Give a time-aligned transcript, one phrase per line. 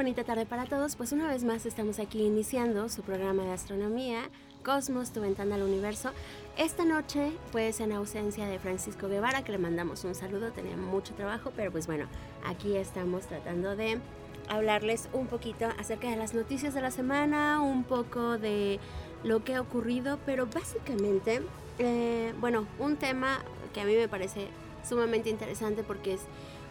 [0.00, 0.96] Bonita tarde para todos.
[0.96, 4.30] Pues una vez más estamos aquí iniciando su programa de astronomía,
[4.64, 6.12] Cosmos, tu ventana al universo.
[6.56, 11.12] Esta noche, pues en ausencia de Francisco Guevara, que le mandamos un saludo, tenía mucho
[11.12, 12.06] trabajo, pero pues bueno,
[12.46, 13.98] aquí estamos tratando de
[14.48, 18.80] hablarles un poquito acerca de las noticias de la semana, un poco de
[19.22, 21.42] lo que ha ocurrido, pero básicamente,
[21.78, 23.40] eh, bueno, un tema
[23.74, 24.46] que a mí me parece
[24.82, 26.22] sumamente interesante porque es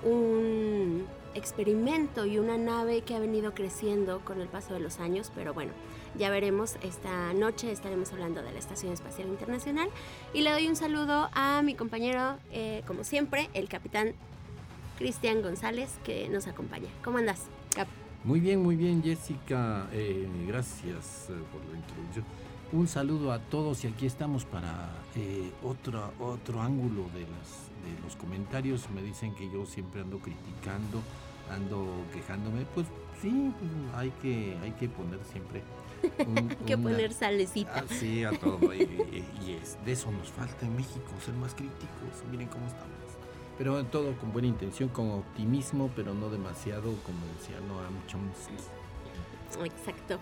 [0.03, 5.31] un experimento y una nave que ha venido creciendo con el paso de los años,
[5.35, 5.71] pero bueno,
[6.17, 6.77] ya veremos.
[6.81, 9.89] Esta noche estaremos hablando de la Estación Espacial Internacional
[10.33, 14.13] y le doy un saludo a mi compañero, eh, como siempre, el capitán
[14.97, 16.89] Cristian González, que nos acompaña.
[17.03, 17.87] ¿Cómo andas, Cap?
[18.23, 19.87] Muy bien, muy bien, Jessica.
[19.93, 22.25] Eh, gracias eh, por la introducción.
[22.71, 27.99] Un saludo a todos y aquí estamos para eh, otro, otro ángulo de, las, de
[28.03, 28.89] los comentarios.
[28.91, 31.01] Me dicen que yo siempre ando criticando,
[31.49, 32.65] ando quejándome.
[32.75, 32.85] Pues
[33.21, 35.63] sí, pues, hay, que, hay que poner siempre...
[36.27, 37.73] un- Hay que una- poner salecita.
[37.75, 38.71] Ah, sí, a todo.
[38.73, 42.23] y, y- y es, de eso nos falta en México, ser más críticos.
[42.29, 42.87] Miren cómo estamos.
[43.57, 48.53] Pero todo con buena intención, con optimismo, pero no demasiado, como decía Noam Chomsky.
[49.65, 50.19] Exacto.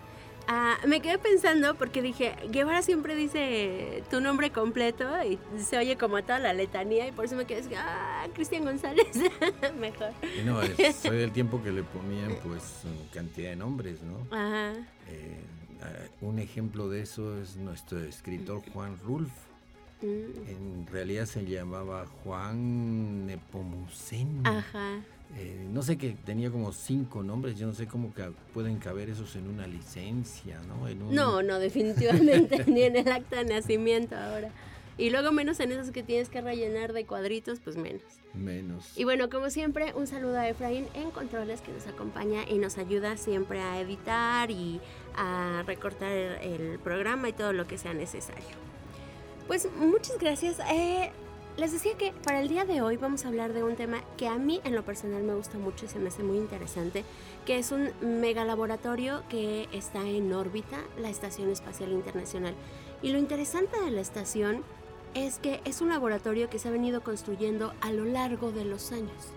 [0.50, 5.96] Ah, me quedé pensando porque dije, Guevara siempre dice tu nombre completo y se oye
[5.98, 9.08] como toda la letanía y por eso me quedé, así, ah, Cristian González,
[9.78, 10.10] mejor.
[10.40, 12.62] Y no, es- soy del tiempo que le ponían pues
[13.12, 14.26] cantidad de nombres, ¿no?
[14.34, 14.72] Ajá.
[15.08, 15.40] Eh,
[15.82, 19.30] eh, un ejemplo de eso es nuestro escritor Juan Rulf.
[20.00, 24.48] Mm, En realidad se llamaba Juan Nepomuceno.
[24.48, 25.00] Ajá.
[25.36, 29.10] Eh, no sé que tenía como cinco nombres, yo no sé cómo ca- pueden caber
[29.10, 30.88] esos en una licencia, ¿no?
[30.88, 34.50] En un- No, no, definitivamente ni en el acta de nacimiento ahora.
[34.96, 38.02] Y luego menos en esos que tienes que rellenar de cuadritos, pues menos.
[38.34, 38.98] Menos.
[38.98, 42.78] Y bueno, como siempre, un saludo a Efraín en Controles que nos acompaña y nos
[42.78, 44.80] ayuda siempre a editar y
[45.14, 48.56] a recortar el, el programa y todo lo que sea necesario.
[49.46, 50.56] Pues muchas gracias.
[50.72, 51.12] Eh,
[51.58, 54.28] les decía que para el día de hoy vamos a hablar de un tema que
[54.28, 57.04] a mí en lo personal me gusta mucho y se me hace muy interesante,
[57.46, 62.54] que es un megalaboratorio que está en órbita, la Estación Espacial Internacional.
[63.02, 64.62] Y lo interesante de la estación
[65.14, 68.92] es que es un laboratorio que se ha venido construyendo a lo largo de los
[68.92, 69.32] años.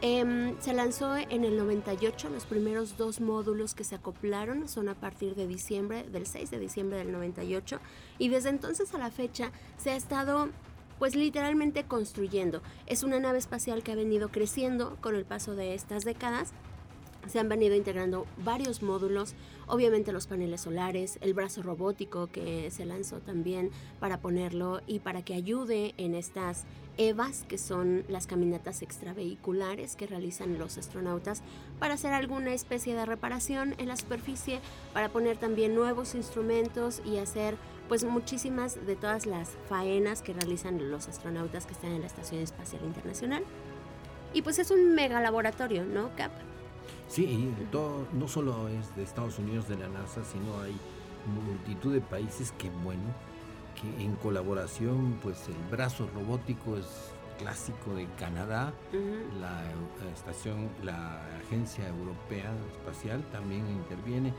[0.00, 4.94] Em, se lanzó en el 98, los primeros dos módulos que se acoplaron son a
[4.94, 7.78] partir de diciembre, del 6 de diciembre del 98,
[8.18, 10.48] y desde entonces a la fecha se ha estado
[10.98, 12.62] pues literalmente construyendo.
[12.86, 16.52] Es una nave espacial que ha venido creciendo con el paso de estas décadas
[17.28, 19.34] se han venido integrando varios módulos,
[19.66, 23.70] obviamente los paneles solares, el brazo robótico que se lanzó también
[24.00, 26.64] para ponerlo y para que ayude en estas
[26.98, 31.42] EVAs, que son las caminatas extravehiculares que realizan los astronautas
[31.78, 34.60] para hacer alguna especie de reparación en la superficie,
[34.92, 37.56] para poner también nuevos instrumentos y hacer
[37.88, 42.40] pues muchísimas de todas las faenas que realizan los astronautas que están en la Estación
[42.40, 43.44] Espacial Internacional.
[44.34, 46.32] Y pues es un mega laboratorio, ¿no, Cap?
[47.08, 50.76] Sí, y todo- no solo es de Estados Unidos, de la NASA, sino hay
[51.46, 53.02] multitud de países que, bueno,
[53.80, 56.86] que en colaboración, pues el brazo robótico es
[57.38, 58.72] clásico de Canadá,
[59.40, 64.32] la eh, estación, la Agencia Europea Espacial también interviene.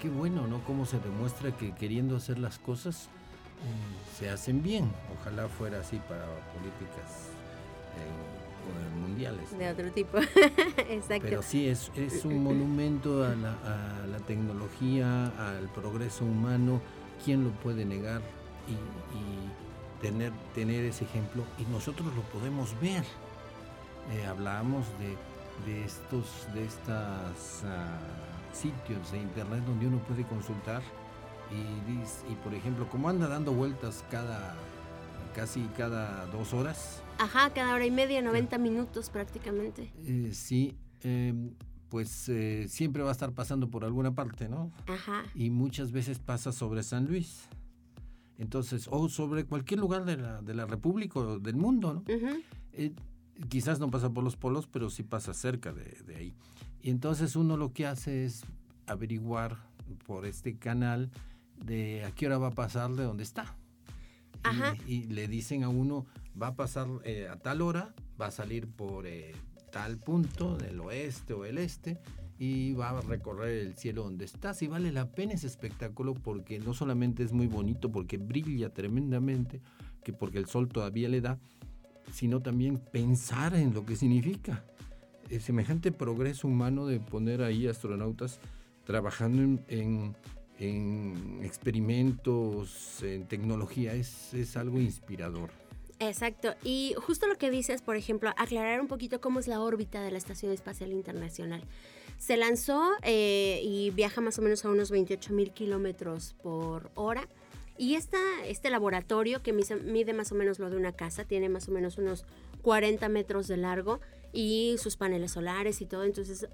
[0.00, 0.62] Qué bueno, ¿no?
[0.64, 3.08] Cómo se demuestra que queriendo hacer las cosas
[3.64, 4.90] eh, se hacen bien.
[5.20, 7.30] Ojalá fuera así para políticas
[7.96, 9.56] eh, mundiales.
[9.56, 10.18] De otro tipo.
[10.88, 11.26] Exacto.
[11.28, 13.52] Pero sí, es, es un monumento a la,
[14.02, 16.80] a la tecnología, al progreso humano.
[17.24, 18.20] ¿Quién lo puede negar
[18.68, 21.44] y, y tener, tener ese ejemplo?
[21.58, 23.04] Y nosotros lo podemos ver.
[24.12, 25.16] Eh, hablábamos de,
[25.70, 27.98] de estos de estas ah,
[28.54, 30.82] sitios de internet donde uno puede consultar
[31.50, 34.54] y, por ejemplo, como anda dando vueltas cada
[35.34, 39.92] casi cada dos horas, Ajá, cada hora y media, 90 minutos prácticamente.
[40.04, 41.34] eh, sí, eh,
[41.88, 44.72] pues eh, siempre va a estar pasando por alguna parte, ¿no?
[44.86, 45.22] Ajá.
[45.34, 47.48] Y muchas veces pasa sobre San Luis.
[48.38, 52.04] Entonces, o sobre cualquier lugar de la, de la República o del mundo, ¿no?
[52.72, 52.92] Eh,
[53.48, 56.34] quizás no pasa por los polos, pero sí pasa cerca de, de ahí.
[56.84, 58.44] Y entonces uno lo que hace es
[58.86, 59.56] averiguar
[60.06, 61.10] por este canal
[61.64, 63.56] de a qué hora va a pasar de dónde está.
[64.86, 66.04] Y- le dicen a uno,
[66.40, 69.32] va a pasar eh, a tal hora, va a salir por eh,
[69.72, 71.98] tal punto del oeste o el este
[72.38, 74.60] y va a recorrer el cielo donde estás.
[74.60, 79.62] Y vale la pena ese espectáculo porque no solamente es muy bonito, porque brilla tremendamente,
[80.02, 81.38] que porque el sol todavía le da,
[82.12, 84.62] sino también pensar en lo que significa.
[85.30, 88.38] El semejante progreso humano de poner ahí astronautas
[88.84, 90.16] trabajando en, en-
[90.60, 95.50] en experimentos, en tecnología, es, es algo inspirador.
[95.98, 96.54] Exacto.
[96.62, 100.10] Y justo lo que dices, por ejemplo, aclarar un poquito cómo es la órbita de
[100.10, 101.62] la Estación Espacial Internacional.
[102.18, 107.28] Se lanzó eh, y viaja más o menos a unos 28 mil kilómetros por hora.
[107.76, 111.68] Y esta, este laboratorio, que mide más o menos lo de una casa, tiene más
[111.68, 112.24] o menos unos
[112.62, 114.00] 40 metros de largo
[114.34, 116.04] y sus paneles solares y todo.
[116.04, 116.48] Entonces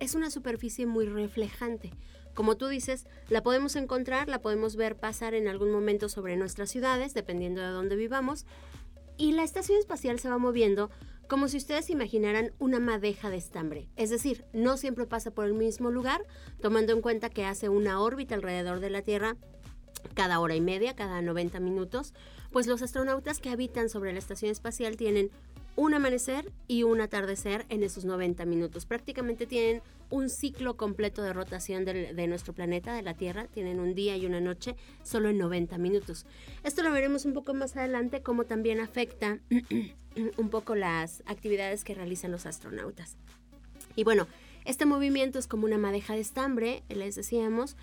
[0.00, 1.92] es una superficie muy reflejante.
[2.34, 6.70] Como tú dices, la podemos encontrar, la podemos ver pasar en algún momento sobre nuestras
[6.70, 8.44] ciudades, dependiendo de dónde vivamos.
[9.16, 10.90] Y la estación espacial se va moviendo
[11.28, 13.88] como si ustedes imaginaran una madeja de estambre.
[13.96, 16.22] Es decir, no siempre pasa por el mismo lugar,
[16.60, 19.36] tomando en cuenta que hace una órbita alrededor de la Tierra
[20.14, 22.14] cada hora y media, cada 90 minutos,
[22.52, 25.30] pues los astronautas que habitan sobre la estación espacial tienen
[25.76, 28.86] un amanecer y un atardecer en esos 90 minutos.
[28.86, 33.46] Prácticamente tienen un ciclo completo de rotación de nuestro planeta, de la Tierra.
[33.46, 36.26] Tienen un día y una noche solo en 90 minutos.
[36.64, 39.38] Esto lo veremos un poco más adelante, cómo también afecta
[40.38, 43.16] un poco las actividades que realizan los astronautas.
[43.94, 44.26] Y bueno,
[44.64, 47.76] este movimiento es como una madeja de estambre, les decíamos,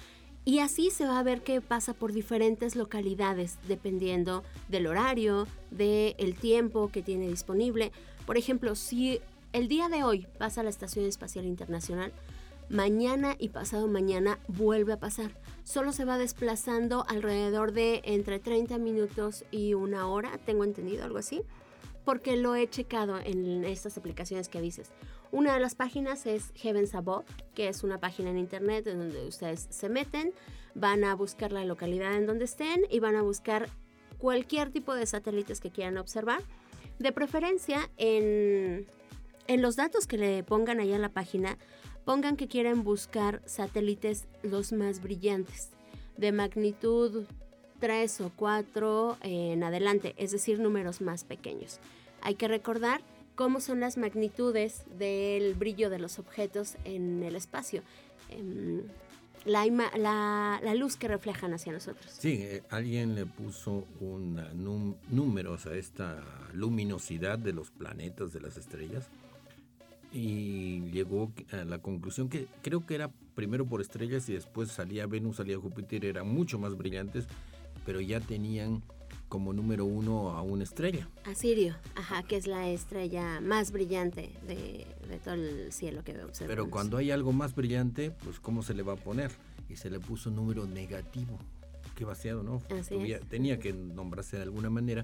[0.45, 6.35] y así se va a ver que pasa por diferentes localidades, dependiendo del horario, del
[6.35, 7.91] tiempo que tiene disponible.
[8.25, 9.21] Por ejemplo, si
[9.53, 12.11] el día de hoy pasa a la Estación Espacial Internacional,
[12.69, 15.31] mañana y pasado mañana vuelve a pasar.
[15.63, 21.19] Solo se va desplazando alrededor de entre 30 minutos y una hora, tengo entendido algo
[21.19, 21.41] así
[22.05, 24.91] porque lo he checado en estas aplicaciones que dices.
[25.33, 27.25] Una de las páginas es Heavens Above,
[27.55, 30.31] que es una página en internet en donde ustedes se meten,
[30.75, 33.67] van a buscar la localidad en donde estén y van a buscar
[34.19, 36.43] cualquier tipo de satélites que quieran observar.
[36.99, 38.85] De preferencia, en,
[39.47, 41.57] en los datos que le pongan allá en la página,
[42.05, 45.71] pongan que quieren buscar satélites los más brillantes,
[46.15, 47.25] de magnitud
[47.79, 51.79] 3 o 4 en adelante, es decir, números más pequeños.
[52.21, 53.01] Hay que recordar
[53.35, 57.81] cómo son las magnitudes del brillo de los objetos en el espacio.
[58.29, 58.81] Em,
[59.45, 62.11] la, luz que reflejan hacia nosotros.
[62.17, 68.31] Sí, eh, alguien le puso un ah, num- números a esta luminosidad de los planetas,
[68.31, 69.05] de las estrellas,
[70.13, 75.07] y llegó a la conclusión que creo que era primero por estrellas y después salía
[75.07, 77.25] Venus, salía Júpiter, eran mucho más brillantes,
[77.85, 78.83] pero ya tenían
[79.33, 81.09] como número uno a una estrella.
[81.25, 86.11] A Sirio, ajá, que es la estrella más brillante de, de todo el cielo que
[86.11, 86.47] observamos.
[86.55, 89.31] Pero cuando hay algo más brillante, pues ¿cómo se le va a poner?
[89.69, 91.39] Y se le puso número negativo.
[91.95, 92.61] Qué vaciado, ¿no?
[92.79, 93.27] Así Tuviera- es.
[93.27, 95.03] Tenía que nombrarse de alguna manera.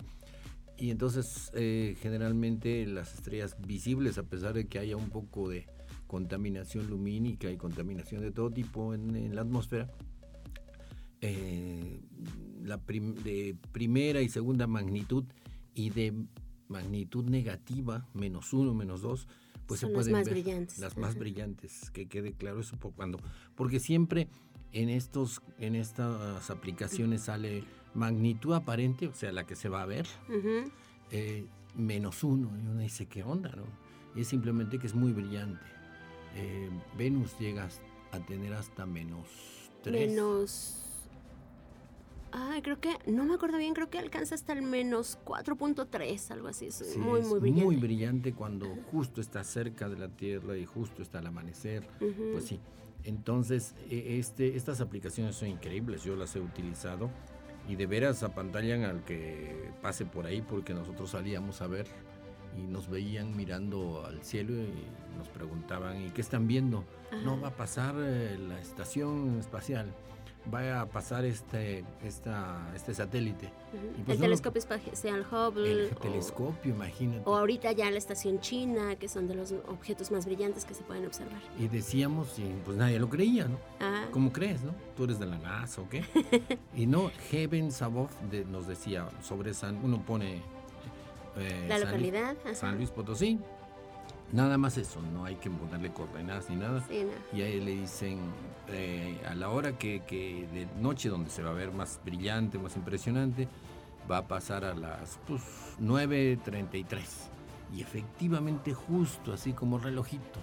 [0.77, 5.65] Y entonces eh, generalmente las estrellas visibles, a pesar de que haya un poco de
[6.05, 9.89] contaminación lumínica y contaminación de todo tipo en, en la atmósfera,
[11.21, 12.01] eh,
[12.63, 15.25] la prim- de primera y segunda magnitud
[15.73, 16.13] y de
[16.67, 19.27] magnitud negativa, menos uno, menos dos,
[19.65, 20.79] pues Son se las pueden más ver brillantes.
[20.79, 21.19] las más Ajá.
[21.19, 23.19] brillantes, que quede claro eso por cuando,
[23.55, 24.27] porque siempre
[24.71, 29.85] en estos, en estas aplicaciones sale magnitud aparente, o sea, la que se va a
[29.85, 30.05] ver,
[31.11, 31.45] eh,
[31.75, 33.51] menos uno, y uno dice, ¿qué onda?
[33.55, 33.63] No?
[34.19, 35.65] Es simplemente que es muy brillante.
[36.35, 37.67] Eh, Venus llega
[38.11, 39.27] a tener hasta menos
[39.83, 40.09] tres.
[40.09, 40.78] Menos.
[42.63, 42.97] Creo que.
[43.07, 46.67] No me acuerdo bien, creo que alcanza hasta el menos 4.3, algo así.
[46.67, 47.65] Es Sí, muy, es muy brillante.
[47.65, 51.87] Muy brillante cuando justo está cerca de la Tierra y justo está al amanecer.
[52.01, 52.31] Ujú.
[52.33, 52.59] Pues sí.
[53.03, 56.03] Entonces, e- este, estas aplicaciones son increíbles.
[56.03, 57.09] Yo las he utilizado
[57.67, 61.87] y de veras apantallan al que pase por ahí porque nosotros salíamos a ver
[62.57, 66.83] y nos veían mirando al cielo y nos preguntaban, ¿y qué están viendo?
[67.23, 67.41] No Ajá.
[67.41, 69.93] va a pasar eh, la estación espacial.
[70.49, 73.51] Vaya a pasar este, esta, este satélite.
[74.05, 75.87] Pues el telescopio espacial Hubble.
[75.87, 77.21] El telescopio, imagínate.
[77.25, 80.83] O ahorita ya la estación china, que son de los objetos más brillantes que se
[80.83, 81.41] pueden observar.
[81.57, 83.57] Y decíamos, y pues nadie lo creía, ¿no?
[83.79, 84.07] Ah.
[84.11, 84.73] ¿Cómo crees, no?
[84.95, 86.03] Tú eres de la NASA o qué.
[86.75, 88.11] y no, Heavens Above
[88.49, 90.41] nos decía sobre San, uno pone...
[91.37, 92.35] Eh, la localidad.
[92.53, 93.39] San Luis Potosí,
[94.31, 96.83] Nada más eso, no hay que ponerle coordenadas ni nada.
[97.33, 98.19] Y ahí le dicen
[98.67, 102.75] eh, a la hora que, de noche, donde se va a ver más brillante, más
[102.75, 103.47] impresionante,
[104.09, 105.41] va a pasar a las pues,
[105.81, 106.99] 9.33.
[107.75, 110.39] Y efectivamente, justo así como relojito,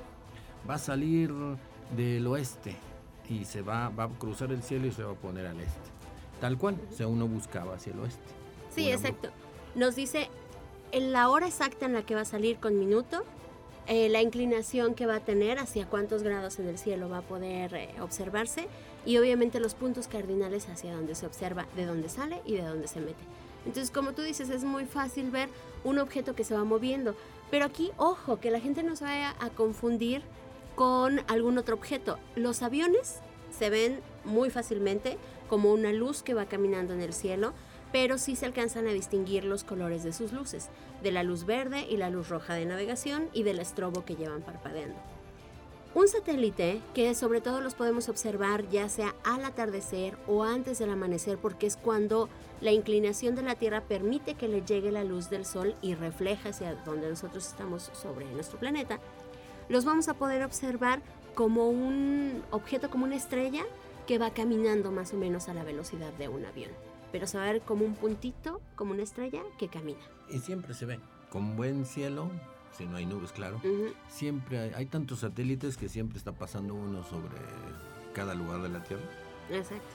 [0.69, 1.33] va a salir
[1.97, 2.77] del oeste
[3.29, 5.91] y se va, va a cruzar el cielo y se va a poner al este.
[6.41, 8.23] Tal cual, o sea, uno buscaba hacia el oeste.
[8.71, 9.31] Sí, exacto.
[9.75, 10.29] Nos dice
[10.93, 13.25] en la hora exacta en la que va a salir con minuto
[13.87, 17.23] eh, la inclinación que va a tener, hacia cuántos grados en el cielo va a
[17.23, 18.67] poder eh, observarse
[19.05, 22.89] y obviamente los puntos cardinales hacia donde se observa, de dónde sale y de dónde
[22.89, 23.23] se mete.
[23.65, 25.49] Entonces, como tú dices, es muy fácil ver
[25.85, 27.15] un objeto que se va moviendo.
[27.51, 30.23] Pero aquí, ojo, que la gente no se vaya a confundir
[30.75, 32.19] con algún otro objeto.
[32.35, 33.21] Los aviones
[33.57, 35.17] se ven muy fácilmente
[35.49, 37.53] como una luz que va caminando en el cielo
[37.93, 40.69] pero sí se alcanzan a distinguir los colores de sus luces,
[41.03, 44.43] de la luz verde y la luz roja de navegación y del estrobo que llevan
[44.43, 44.97] parpadeando.
[45.95, 50.91] Un satélite que sobre todo los podemos observar ya sea al atardecer o antes del
[50.91, 52.29] amanecer porque es cuando
[52.61, 56.51] la inclinación de la Tierra permite que le llegue la luz del Sol y refleja
[56.51, 59.01] hacia donde nosotros estamos sobre nuestro planeta,
[59.71, 61.01] los vamos a poder observar
[61.35, 63.65] como un objeto, como una estrella
[64.07, 66.86] que va caminando más o menos a la velocidad de un avión
[67.17, 70.03] pero se va a ver como un puntito, como una estrella que camina.
[70.29, 72.31] Y siempre se ve, con buen cielo,
[72.77, 73.59] si no hay nubes, claro.
[74.07, 77.39] Siempre hay, tantos satélites que siempre está pasando uno sobre
[78.13, 79.03] cada lugar de la Tierra.
[79.51, 79.87] Exacto.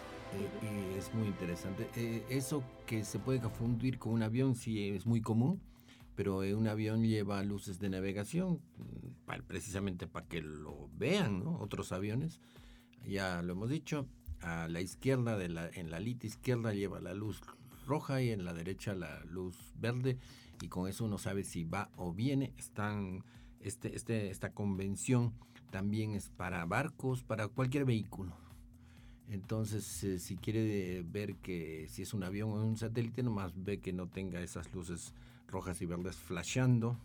[0.63, 1.87] y es muy interesante.
[1.95, 5.61] Eh, eso que se puede confundir con un avión sí es muy común,
[6.15, 11.59] pero un avión lleva luces de navegación, mm, precisamente para que lo vean ¿no?
[11.59, 12.39] otros aviones.
[13.05, 14.07] Ya lo hemos dicho,
[14.41, 17.41] a la izquierda, de la, en la alita izquierda lleva la luz
[17.85, 20.17] roja y en la derecha la luz verde
[20.61, 22.53] y con eso uno sabe si va o viene.
[22.57, 23.23] Están,
[23.59, 25.33] este, este, esta convención
[25.71, 28.35] también es para barcos, para cualquier vehículo.
[29.29, 33.79] Entonces, eh, si quiere ver que si es un avión o un satélite, nomás ve
[33.79, 35.13] que no tenga esas luces
[35.47, 36.97] rojas y verdes flashando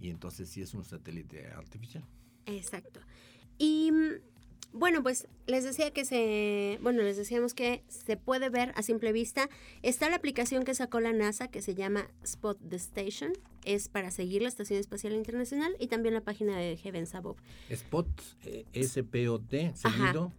[0.00, 2.04] y entonces sí es un satélite artificial.
[2.46, 3.00] Exacto.
[3.58, 3.90] Y
[4.72, 9.12] bueno, pues les decía que se, bueno, les decíamos que se puede ver a simple
[9.12, 9.48] vista.
[9.82, 13.32] Está la aplicación que sacó la NASA que se llama Spot the Station,
[13.64, 17.38] es para seguir la Estación Espacial Internacional y también la página de Heavens Above.
[17.70, 18.06] Spot,
[18.44, 20.32] eh, S-P-O-T, seguido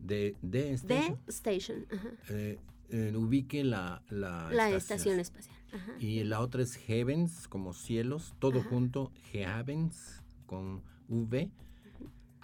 [0.00, 1.18] de, de Station.
[1.24, 2.10] De Station, ajá.
[2.30, 2.58] Eh,
[2.90, 5.20] eh, ubique la, la, estación.
[5.20, 5.56] espacial.
[6.00, 11.50] Y la otra es Heavens, como cielos, todo junto, Heavens, con V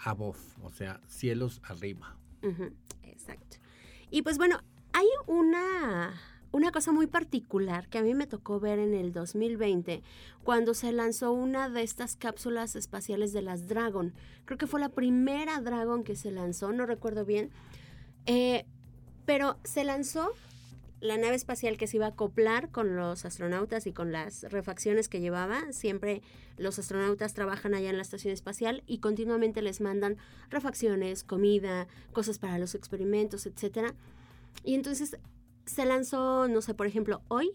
[0.04, 2.16] above, o sea, cielos arriba.
[3.02, 3.56] exacto.
[4.10, 4.60] Y pues bueno,
[4.92, 6.14] hay una,
[6.52, 10.02] una cosa muy particular que a mí me tocó ver en el 2020
[10.44, 14.14] cuando se lanzó una de estas cápsulas espaciales de las Dragon.
[14.44, 17.50] Creo que fue la primera Dragon que se lanzó, no recuerdo bien.
[18.26, 18.66] Eh,
[19.26, 20.32] pero se lanzó
[21.04, 25.10] la nave espacial que se iba a acoplar con los astronautas y con las refacciones
[25.10, 25.70] que llevaba.
[25.70, 26.22] Siempre
[26.56, 30.16] los astronautas trabajan allá en la estación espacial y continuamente les mandan
[30.48, 33.92] refacciones, comida, cosas para los experimentos, etc.
[34.64, 35.18] Y entonces
[35.66, 37.52] se lanzó, no sé, por ejemplo, hoy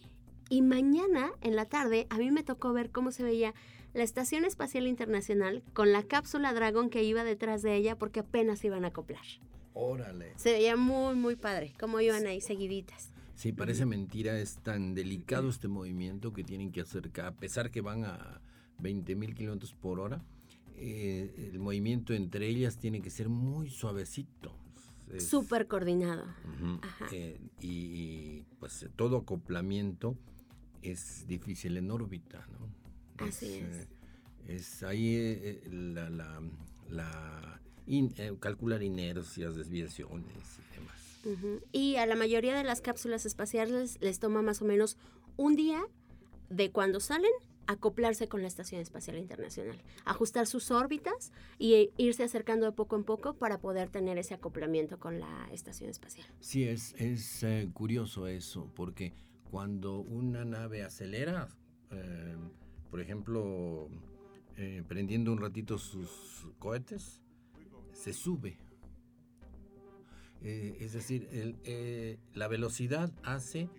[0.51, 3.56] y mañana en la tarde a mí me tocó ver cómo se veía
[3.96, 8.63] la Estación Espacial Internacional con la cápsula Dragon que iba detrás de ella porque apenas
[8.63, 9.25] iban a acoplar.
[9.74, 10.34] Órale.
[10.36, 13.10] Se veía muy, muy padre, cómo iban ahí seguiditas.
[13.39, 17.79] Sí, parece mentira, es tan delicado este movimiento que tienen que hacer, a pesar que
[17.79, 18.41] van a
[18.79, 20.22] 20 mil kilómetros por hora,
[20.75, 24.53] eh, el movimiento entre ellas tiene que ser muy suavecito.
[25.19, 26.25] Súper coordinado.
[27.13, 30.17] Eh, y, pues todo acoplamiento
[30.81, 33.25] es difícil en órbita, ¿no?
[33.25, 33.77] Así es.
[33.77, 33.88] Eh,
[34.48, 36.41] es ahí la, la,
[36.89, 37.62] la
[38.41, 41.09] calcular inercias, desviaciones y demás.
[41.72, 44.98] Y a la mayoría de las cápsulas espaciales les toma más o menos
[45.38, 45.82] un día
[46.50, 47.32] de cuando salen
[47.68, 53.04] acoplarse con la Estación Espacial Internacional, ajustar sus órbitas y irse acercando de poco en
[53.04, 56.26] poco para poder tener ese acoplamiento con la Estación Espacial.
[56.40, 59.14] Sí, es, es eh, curioso eso, porque
[59.52, 61.48] cuando una nave acelera,
[61.92, 62.36] eh,
[62.90, 63.88] por ejemplo,
[64.58, 67.22] eh, prendiendo un ratito sus cohetes,
[67.94, 68.58] se sube
[70.41, 73.69] Eh, es decir, eh, la velocidad hace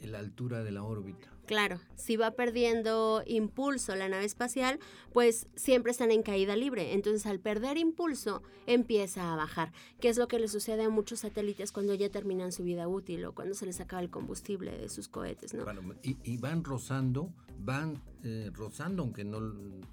[0.00, 1.36] la altura de la órbita.
[1.46, 4.80] Claro, si va perdiendo impulso la nave espacial,
[5.12, 6.92] pues siempre están en caída libre.
[6.92, 11.20] Entonces al perder impulso empieza a bajar, que es lo que le sucede a muchos
[11.20, 14.88] satélites cuando ya terminan su vida útil o cuando se les acaba el combustible de
[14.88, 15.64] sus cohetes, ¿no?
[16.02, 19.38] y, van rozando, van eh, rozando, aunque no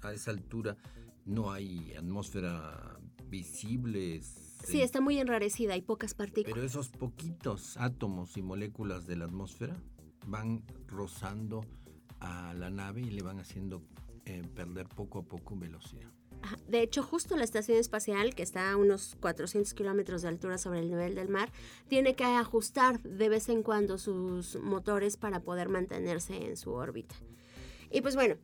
[0.02, 0.76] a esa altura
[1.24, 2.98] no hay atmósfera
[3.30, 4.20] visible.
[4.64, 6.54] Sí, está muy enrarecida, hay pocas partículas.
[6.54, 9.76] Pero esos poquitos átomos y moléculas de la atmósfera
[10.26, 11.64] van rozando
[12.20, 13.82] a la nave y le van haciendo
[14.24, 16.10] eh, perder poco a poco velocidad.
[16.68, 20.80] De hecho, justo la estación espacial, que está a unos 400 kilómetros de altura sobre
[20.80, 21.50] el nivel del mar,
[21.88, 27.14] tiene que ajustar de vez en cuando sus motores para poder mantenerse en su órbita.
[27.90, 28.36] Y pues bueno,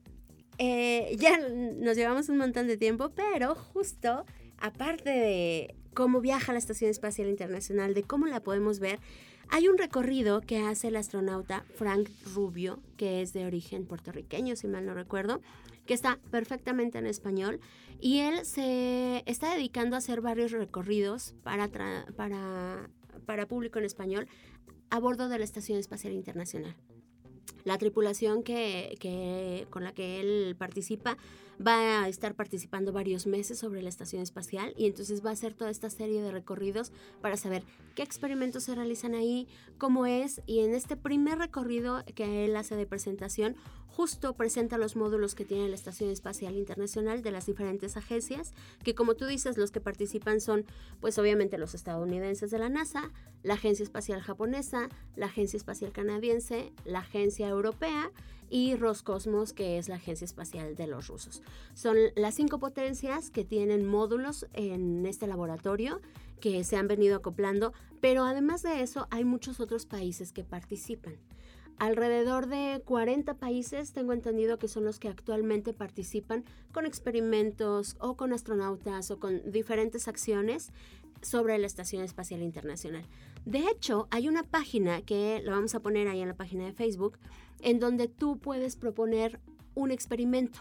[0.59, 4.25] eh, ya nos llevamos un montón de tiempo, pero justo
[4.59, 8.99] aparte de cómo viaja la Estación Espacial Internacional, de cómo la podemos ver,
[9.49, 14.69] hay un recorrido que hace el astronauta Frank Rubio, que es de origen puertorriqueño, si
[14.69, 15.41] mal no recuerdo,
[15.87, 17.61] que está perfectamente en español,
[18.01, 22.89] y él se está dedicando a hacer varios recorridos para, para,
[23.27, 24.29] para público en español
[24.91, 26.77] a bordo de la Estación Espacial Internacional.
[27.65, 31.17] La tripulación que, que, con la que él participa
[31.67, 35.53] va a estar participando varios meses sobre la estación espacial y entonces va a hacer
[35.55, 36.91] toda esta serie de recorridos
[37.21, 37.65] para saber
[37.95, 40.41] qué experimentos se realizan ahí, cómo es.
[40.47, 43.57] Y en este primer recorrido que él hace de presentación
[43.95, 48.95] justo presenta los módulos que tiene la Estación Espacial Internacional de las diferentes agencias, que
[48.95, 50.65] como tú dices, los que participan son
[51.01, 53.11] pues obviamente los estadounidenses de la NASA,
[53.43, 58.11] la Agencia Espacial Japonesa, la Agencia Espacial Canadiense, la Agencia Europea
[58.51, 61.41] y Roscosmos, que es la agencia espacial de los rusos.
[61.73, 66.01] Son las cinco potencias que tienen módulos en este laboratorio
[66.41, 71.17] que se han venido acoplando, pero además de eso hay muchos otros países que participan.
[71.81, 78.19] Alrededor de 40 países tengo entendido que son los que actualmente participan con experimentos o
[78.19, 80.73] con astronautas o con diferentes acciones
[81.23, 83.07] sobre la Estación Espacial Internacional.
[83.47, 86.75] De hecho, hay una página que lo vamos a poner ahí en la página de
[86.75, 87.17] Facebook,
[87.61, 89.41] en donde tú puedes proponer
[89.75, 90.61] un experimento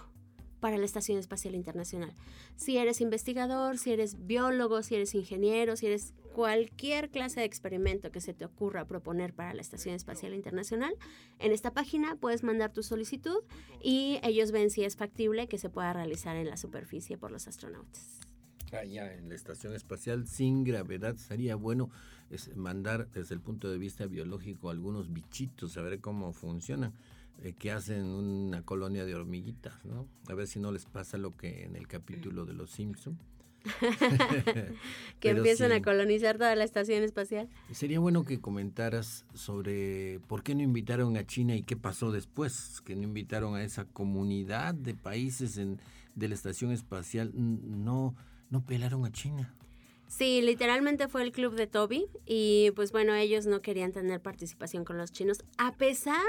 [0.62, 2.14] para la Estación Espacial Internacional.
[2.56, 8.12] Si eres investigador, si eres biólogo, si eres ingeniero, si eres cualquier clase de experimento
[8.12, 10.94] que se te ocurra proponer para la Estación Espacial Internacional,
[11.40, 13.44] en esta página puedes mandar tu solicitud
[13.82, 17.48] y ellos ven si es factible que se pueda realizar en la superficie por los
[17.48, 18.20] astronautas.
[18.72, 21.90] Allá en la estación espacial sin gravedad sería bueno
[22.30, 26.94] es mandar desde el punto de vista biológico algunos bichitos a ver cómo funcionan
[27.42, 31.36] eh, que hacen una colonia de hormiguitas no a ver si no les pasa lo
[31.36, 33.18] que en el capítulo de los Simpson
[35.20, 37.50] que empiezan a colonizar toda la estación espacial.
[37.72, 42.82] Sería bueno que comentaras sobre por qué no invitaron a China y qué pasó después,
[42.82, 45.80] que no invitaron a esa comunidad de países en,
[46.16, 47.32] de la estación espacial.
[47.34, 48.16] No,
[48.50, 49.54] no pelaron a China.
[50.08, 54.84] Sí, literalmente fue el club de Toby y pues bueno, ellos no querían tener participación
[54.84, 56.26] con los chinos a pesar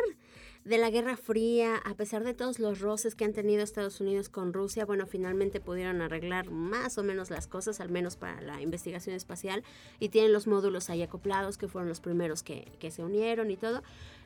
[0.64, 4.28] de la Guerra Fría, a pesar de todos los roces que han tenido Estados Unidos
[4.28, 8.60] con Rusia, bueno, finalmente pudieron arreglar más o menos las cosas, al menos para la
[8.60, 9.64] investigación espacial,
[9.98, 13.82] y tienen los módulos ahí acoplados, que fueron los primeros que, se unieron y todo,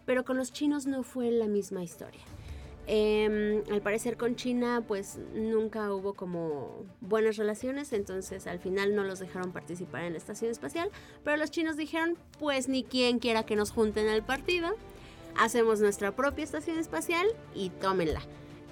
[0.06, 2.22] pero con los chinos no fue la misma historia.
[2.86, 9.04] Em, al parecer con China pues nunca hubo como buenas relaciones, entonces al final no
[9.04, 10.90] los dejaron participar en la estación espacial,
[11.24, 14.76] pero los chinos dijeron pues ni quien quiera que nos junten al partido,
[15.36, 18.20] hacemos nuestra propia estación espacial y tómenla.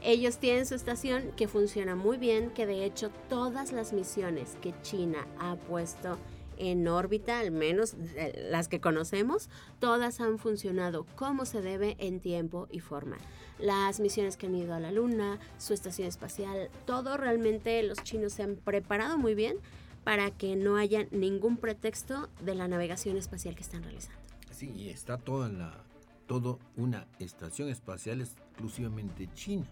[0.03, 4.75] Ellos tienen su estación que funciona muy bien, que de hecho todas las misiones que
[4.83, 6.19] China ha puesto
[6.57, 9.49] en órbita, al menos eh, las que conocemos,
[9.79, 13.17] todas han funcionado como se debe en tiempo y forma.
[13.59, 18.33] Las misiones que han ido a la Luna, su estación espacial, todo realmente los chinos
[18.33, 19.57] se han preparado muy bien
[20.05, 24.21] para que no haya ningún pretexto de la navegación espacial que están realizando.
[24.51, 25.85] Sí, está toda la,
[26.33, 29.67] todo una estación espacial exclusivamente china.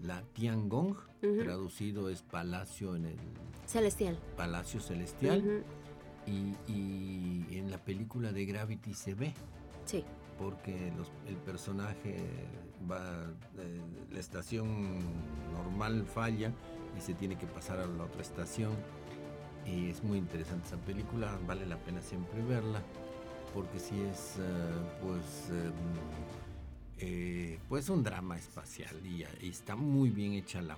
[0.00, 0.94] La Tiangong,
[1.42, 3.16] traducido es Palacio en el
[3.66, 4.16] Celestial.
[4.36, 5.64] Palacio Celestial
[6.24, 9.34] y, en la película de Gravity se ve.
[9.86, 10.04] Sí.
[10.38, 10.92] Porque
[11.26, 12.14] el personaje
[12.88, 13.24] va,
[13.58, 13.80] eh,
[14.12, 15.00] la estación
[15.52, 16.52] normal falla
[16.96, 18.70] y se tiene que pasar a la otra estación.
[19.66, 22.84] Y es muy interesante esa película, vale la pena siempre verla,
[23.56, 25.72] porque si es eh, pues, em,
[26.98, 30.76] eh, pues un drama espacial y, y, está muy bien hecha la,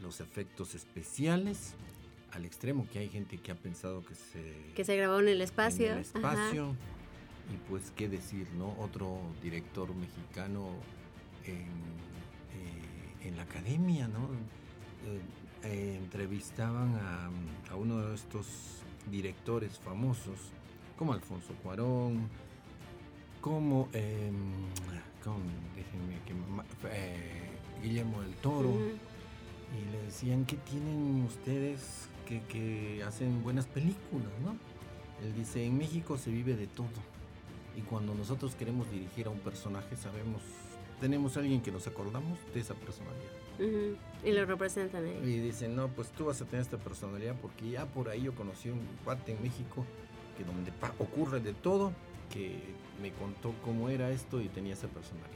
[0.00, 1.74] los efectos especiales
[2.32, 4.72] al extremo, que hay gente que ha pensado que se...
[4.74, 5.88] Que se grabó en el espacio.
[5.88, 6.74] En el espacio.
[7.52, 8.74] Y pues, ¿qué decir, no?
[8.78, 10.70] Otro director mexicano
[11.44, 11.66] en,
[13.22, 14.30] eh, la academia, ¿no?
[15.04, 15.20] Eh,
[15.64, 17.30] eh, entrevistaban a,
[17.70, 18.46] a, uno de estos
[19.10, 20.52] directores famosos,
[20.96, 22.28] como Alfonso Cuarón,
[23.40, 24.30] como, eh,
[27.82, 34.56] Guillermo del Toro, y le decían, ¿qué tienen ustedes que, que hacen buenas películas, no?
[35.24, 36.86] Él dice, en México se vive de todo.
[37.76, 40.42] Y cuando nosotros queremos dirigir a un personaje, sabemos,
[41.00, 43.36] tenemos a alguien que nos acordamos de esa personalidad.
[44.24, 45.20] Y lo representan ahí.
[45.22, 48.34] Y dicen, no, pues tú vas a tener esta personalidad porque ya por ahí yo
[48.34, 49.84] conocí un cuate en México
[50.36, 51.92] que donde ocurre de todo,
[52.32, 52.60] que
[53.00, 55.30] me contó cómo era esto y tenía esa personalidad.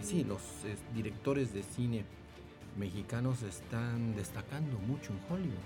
[0.00, 0.40] Y sí, los
[0.94, 2.04] directores de cine
[2.78, 5.58] mexicanos están destacando mucho en Hollywood.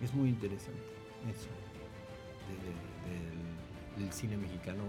[0.00, 0.80] Es muy interesante
[1.28, 1.48] eso
[3.98, 4.82] del cine mexicano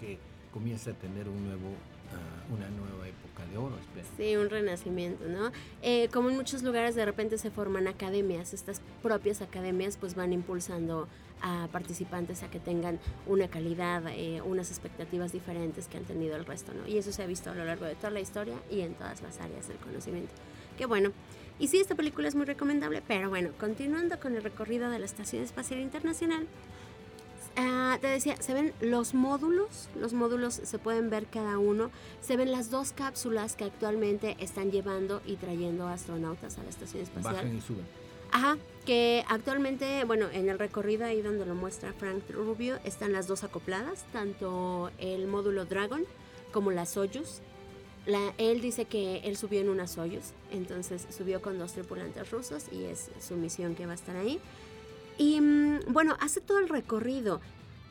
[0.00, 0.18] que
[0.52, 1.74] comienza a tener un nuevo
[2.14, 4.06] ah, una nueva época de oro, espero.
[4.16, 5.50] Sí, un renacimiento, ¿no?
[5.82, 10.32] Eh, como en muchos lugares de repente se forman academias, estas propias academias pues van
[10.32, 11.08] impulsando
[11.42, 16.46] a participantes a que tengan una calidad, eh, unas expectativas diferentes que han tenido el
[16.46, 16.86] resto, ¿no?
[16.86, 19.22] Y eso se ha visto a lo largo de toda la historia y en todas
[19.22, 20.32] las áreas del conocimiento.
[20.78, 21.12] Qué bueno.
[21.58, 25.06] Y sí, esta película es muy recomendable, pero bueno, continuando con el recorrido de la
[25.06, 26.46] Estación Espacial Internacional,
[27.56, 31.90] Ah, te decía, se ven los módulos, los módulos se pueden ver cada uno,
[32.20, 37.02] se ven las dos cápsulas que actualmente están llevando y trayendo astronautas a la estación
[37.02, 37.34] espacial.
[37.34, 37.86] Bajan y suben.
[38.32, 43.26] Ajá, que actualmente, bueno, en el recorrido ahí donde lo muestra Frank Rubio, están las
[43.26, 46.04] dos acopladas, tanto el módulo Dragon
[46.52, 47.40] como la Soyuz.
[48.04, 52.66] La, él dice que él subió en una Soyuz, entonces subió con dos tripulantes rusos
[52.70, 54.40] y es su misión que va a estar ahí.
[55.18, 57.40] Y mm, bueno, hace todo el recorrido.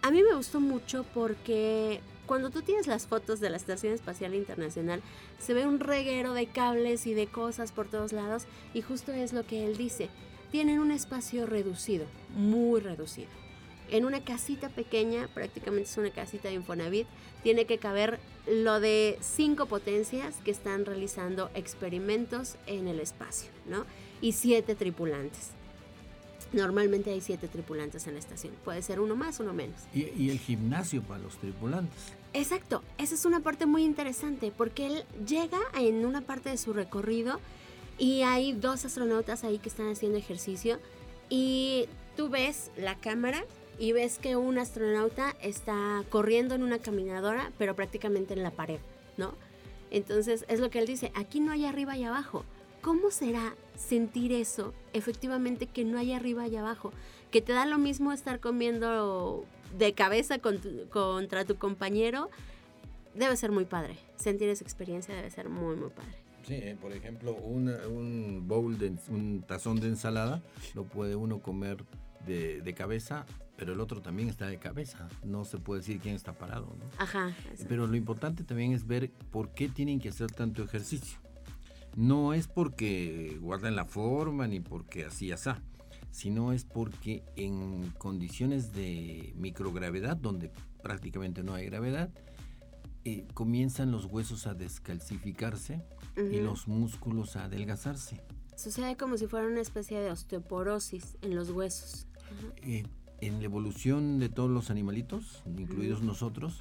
[0.01, 4.35] A mí me gustó mucho porque cuando tú tienes las fotos de la Estación Espacial
[4.35, 5.01] Internacional,
[5.39, 9.33] se ve un reguero de cables y de cosas por todos lados y justo es
[9.33, 10.09] lo que él dice.
[10.51, 13.29] Tienen un espacio reducido, muy reducido.
[13.91, 17.07] En una casita pequeña, prácticamente es una casita de Infonavit,
[17.43, 23.85] tiene que caber lo de cinco potencias que están realizando experimentos en el espacio, ¿no?
[24.21, 25.51] Y siete tripulantes.
[26.53, 28.53] Normalmente hay siete tripulantes en la estación.
[28.63, 29.79] Puede ser uno más, uno menos.
[29.93, 32.13] Y, el gimnasio para los tripulantes.
[32.33, 32.81] Exacto.
[32.97, 37.39] Esa es una parte muy interesante porque él llega en una parte de su recorrido
[37.97, 40.79] y hay dos astronautas ahí que están haciendo ejercicio
[41.29, 43.43] y tú ves la cámara
[43.77, 48.79] y ves que un astronauta está corriendo en una caminadora, pero prácticamente en la pared,
[49.17, 49.33] ¿no?
[49.91, 52.45] Entonces es lo que él dice, aquí no hay arriba y abajo.
[52.85, 56.91] ¿Cómo será sentir eso, efectivamente que no hay arriba y abajo,
[57.31, 59.43] que te da lo mismo estar comiendo
[59.75, 62.29] de cabeza contra tu compañero,
[63.15, 63.97] debe ser muy padre.
[64.17, 66.13] Sentir esa experiencia debe ser muy, muy padre.
[66.45, 70.43] Sí, eh, por ejemplo, un bowl, de, un tazón de ensalada,
[70.75, 71.83] lo puede uno comer
[72.27, 75.09] de, de, cabeza, pero el otro también está de cabeza.
[75.23, 76.67] No se puede decir quién está parado.
[76.67, 76.85] ¿no?
[76.99, 77.35] Ajá.
[77.67, 81.24] Pero lo importante también es ver por qué tienen que hacer tanto ejercicio
[81.95, 85.61] no es porque guarden la forma ni porque así asá,
[86.11, 92.09] sino es porque en condiciones de microgravedad, donde prácticamente no hay gravedad,
[93.03, 95.83] eh, comienzan los huesos a descalcificarse
[96.17, 98.21] y los músculos a adelgazarse.
[98.55, 102.07] Sucede como si fuera una especie de osteoporosis en los huesos.
[102.63, 102.83] Eh,
[103.21, 106.59] en la evolución de todos los animalitos, incluidos nosotros,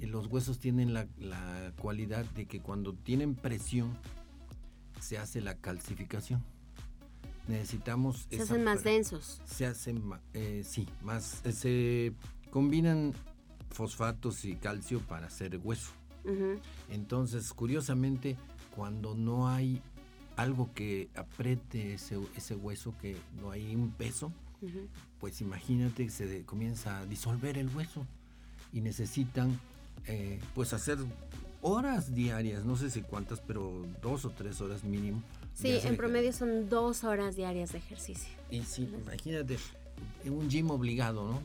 [0.00, 3.96] eh, los huesos tienen la, la, cualidad de que cuando tienen presión
[5.02, 6.42] se hace la calcificación.
[7.48, 8.26] Necesitamos...
[8.30, 9.40] Se hacen más densos.
[9.44, 11.40] Se hacen, eh, sí, más...
[11.44, 12.12] Eh, se
[12.50, 13.12] combinan
[13.70, 15.90] fosfatos y calcio para hacer hueso.
[16.88, 18.36] Entonces, curiosamente,
[18.76, 19.82] cuando no hay
[20.36, 24.32] algo que apriete ese, ese hueso, que no hay un peso,
[25.18, 28.06] pues imagínate que se comienza a disolver el hueso
[28.72, 29.58] y necesitan
[30.06, 30.98] eh, pues hacer
[31.62, 35.22] horas diarias, no sé si cuántas, pero dos o tres horas mínimo.
[35.54, 38.30] Sí, en promedio son dos horas diarias de ejercicio.
[38.50, 39.56] Y sí, imagínate,
[40.24, 41.42] en un gym obligado, ¿no?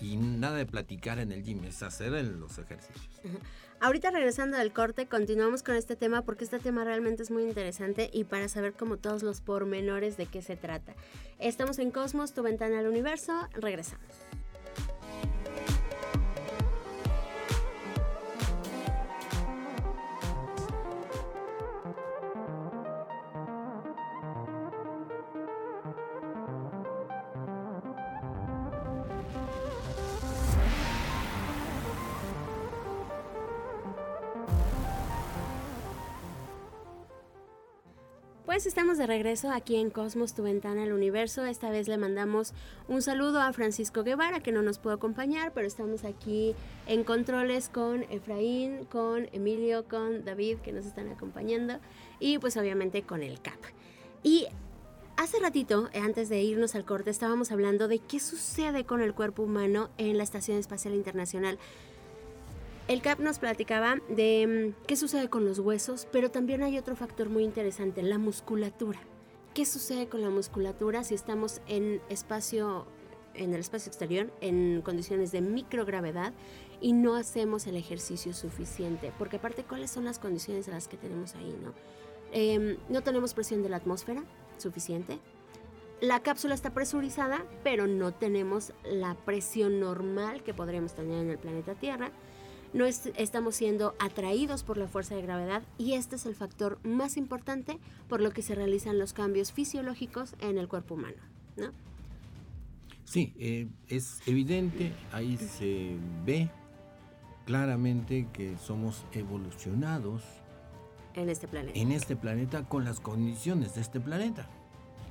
[0.00, 3.08] Y nada de platicar en el gym, es hacer los ejercicios.
[3.80, 8.10] Ahorita regresando al corte, continuamos con este tema porque este tema realmente es muy interesante
[8.12, 10.94] y para saber como todos los pormenores de qué se trata.
[11.38, 14.06] Estamos en Cosmos, tu ventana al universo, regresamos.
[38.50, 41.44] Pues estamos de regreso aquí en Cosmos, tu ventana al universo.
[41.44, 42.52] Esta vez le mandamos
[42.88, 46.56] un saludo a Francisco Guevara, que no nos pudo acompañar, pero estamos aquí
[46.88, 51.78] en controles con Efraín, con Emilio, con David, que nos están acompañando,
[52.18, 53.60] y pues obviamente con el CAP.
[54.24, 54.48] Y
[55.16, 59.44] hace ratito, antes de irnos al corte, estábamos hablando de qué sucede con el cuerpo
[59.44, 61.56] humano en la Estación Espacial Internacional.
[62.90, 66.96] El CAP nos platicaba de mm, qué sucede con los huesos, pero también hay otro
[66.96, 68.98] factor muy interesante, la musculatura.
[69.54, 72.88] ¿Qué sucede con la musculatura si estamos en espacio
[73.34, 76.32] en el espacio exterior en condiciones de microgravedad
[76.80, 79.12] y no hacemos el ejercicio suficiente?
[79.18, 81.72] Porque aparte, ¿cuáles son las condiciones a las que tenemos ahí, no?
[82.32, 84.24] Em, no tenemos presión de la atmósfera
[84.58, 85.20] suficiente.
[86.00, 91.38] La cápsula está presurizada, pero no tenemos la presión normal que podríamos tener en el
[91.38, 92.10] planeta Tierra
[92.72, 97.16] no estamos siendo atraídos por la fuerza de gravedad y este es el factor más
[97.16, 97.78] importante
[98.08, 101.16] por lo que se realizan los cambios fisiológicos en el cuerpo humano.
[101.56, 101.70] ¿no?
[103.04, 106.48] Sí, eh, es evidente, ahí se ve
[107.44, 110.22] claramente que somos evolucionados
[111.14, 111.76] en este planeta.
[111.76, 114.48] En este planeta con las condiciones de este planeta.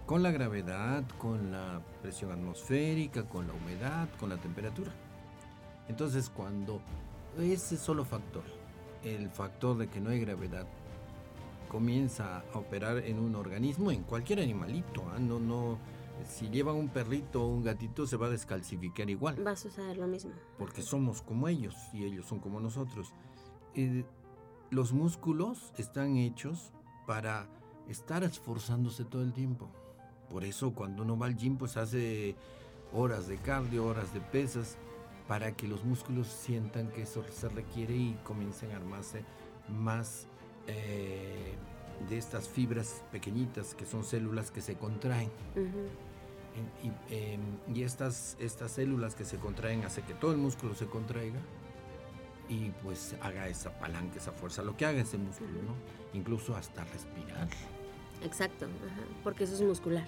[0.06, 4.92] Con la gravedad, con la presión atmosférica, con la humedad, con la temperatura.
[5.90, 6.82] Entonces cuando
[7.38, 8.44] ese solo factor,
[9.04, 10.68] el factor de que no hay gravedad,
[11.68, 15.20] comienza a operar en un organismo, en cualquier animalito, ¿ah?
[15.20, 15.78] no, no,
[16.28, 19.46] si llevan un perrito o un gatito se va a descalcificar igual.
[19.46, 20.32] Va a suceder lo mismo.
[20.58, 23.14] Porque somos como ellos y ellos son como nosotros.
[23.76, 24.04] Eh,
[24.70, 26.72] los músculos están hechos
[27.08, 27.48] para
[27.88, 29.70] estar esforzándose todo el tiempo.
[30.30, 32.36] Por eso cuando uno va al gym pues hace
[32.94, 34.78] horas de cardio, horas de pesas,
[35.30, 39.24] para que los músculos sientan que eso se requiere y comiencen a armarse
[39.68, 40.26] más
[40.66, 41.54] eh,
[42.10, 45.30] de estas fibras pequeñitas que son células que se contraen.
[47.12, 51.40] Em, y, estas, estas células que se contraen hace que todo el músculo se contraiga
[52.50, 55.76] y pues haga esa palanca, esa fuerza, lo que haga ese músculo, ¿no?
[56.14, 57.48] Incluso hasta respirar.
[58.24, 58.66] Exacto,
[59.24, 60.08] porque eso es muscular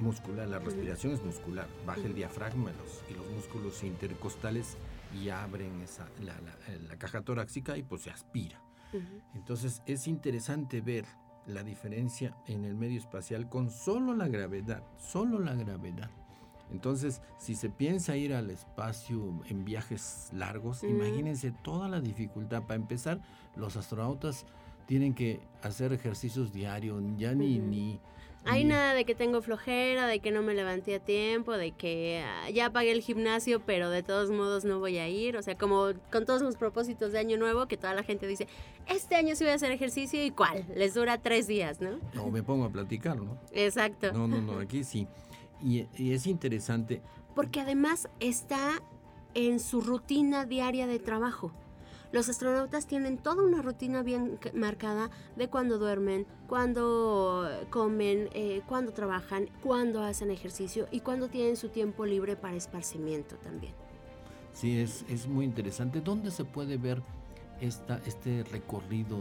[0.00, 2.70] muscular, la respiración es muscular, baja el diafragma
[3.10, 4.76] y los músculos intercostales
[5.14, 8.60] y abren esa, la, caja torácica y pues se aspira.
[9.34, 11.04] Entonces es interesante ver
[11.46, 16.10] la diferencia en el medio espacial con solo la gravedad, solo la gravedad.
[16.70, 22.62] Entonces, si se piensa ir al espacio en viajes largos, imagínense toda la dificultad.
[22.62, 23.20] Para empezar,
[23.54, 24.46] los astronautas
[24.86, 28.00] tienen que hacer ejercicios diarios, ya ni, ni
[28.46, 32.22] hay nada de que tengo flojera, de que no me levanté a tiempo, de que
[32.24, 35.36] ah, ya pagué el gimnasio, pero de todos modos no voy a ir.
[35.36, 38.46] O sea, como con todos los propósitos de año nuevo, que toda la gente dice,
[38.86, 41.98] este año sí voy a hacer ejercicio y cuál, les dura tres días, ¿no?
[42.14, 43.38] No, me pongo a platicar, ¿no?
[43.52, 44.12] Exacto.
[44.12, 45.06] No, no, no, aquí sí.
[45.62, 47.02] Y, y es interesante.
[47.34, 48.82] Porque además está
[49.34, 51.52] en su rutina diaria de trabajo.
[52.16, 58.94] Los astronautas tienen toda una rutina bien marcada de cuándo duermen, cuándo comen, eh, cuándo
[58.94, 63.74] trabajan, cuándo hacen ejercicio y cuándo tienen su tiempo libre para esparcimiento también.
[64.54, 66.00] Sí, es, es muy interesante.
[66.00, 67.02] ¿Dónde se puede ver
[67.60, 69.16] esta, este recorrido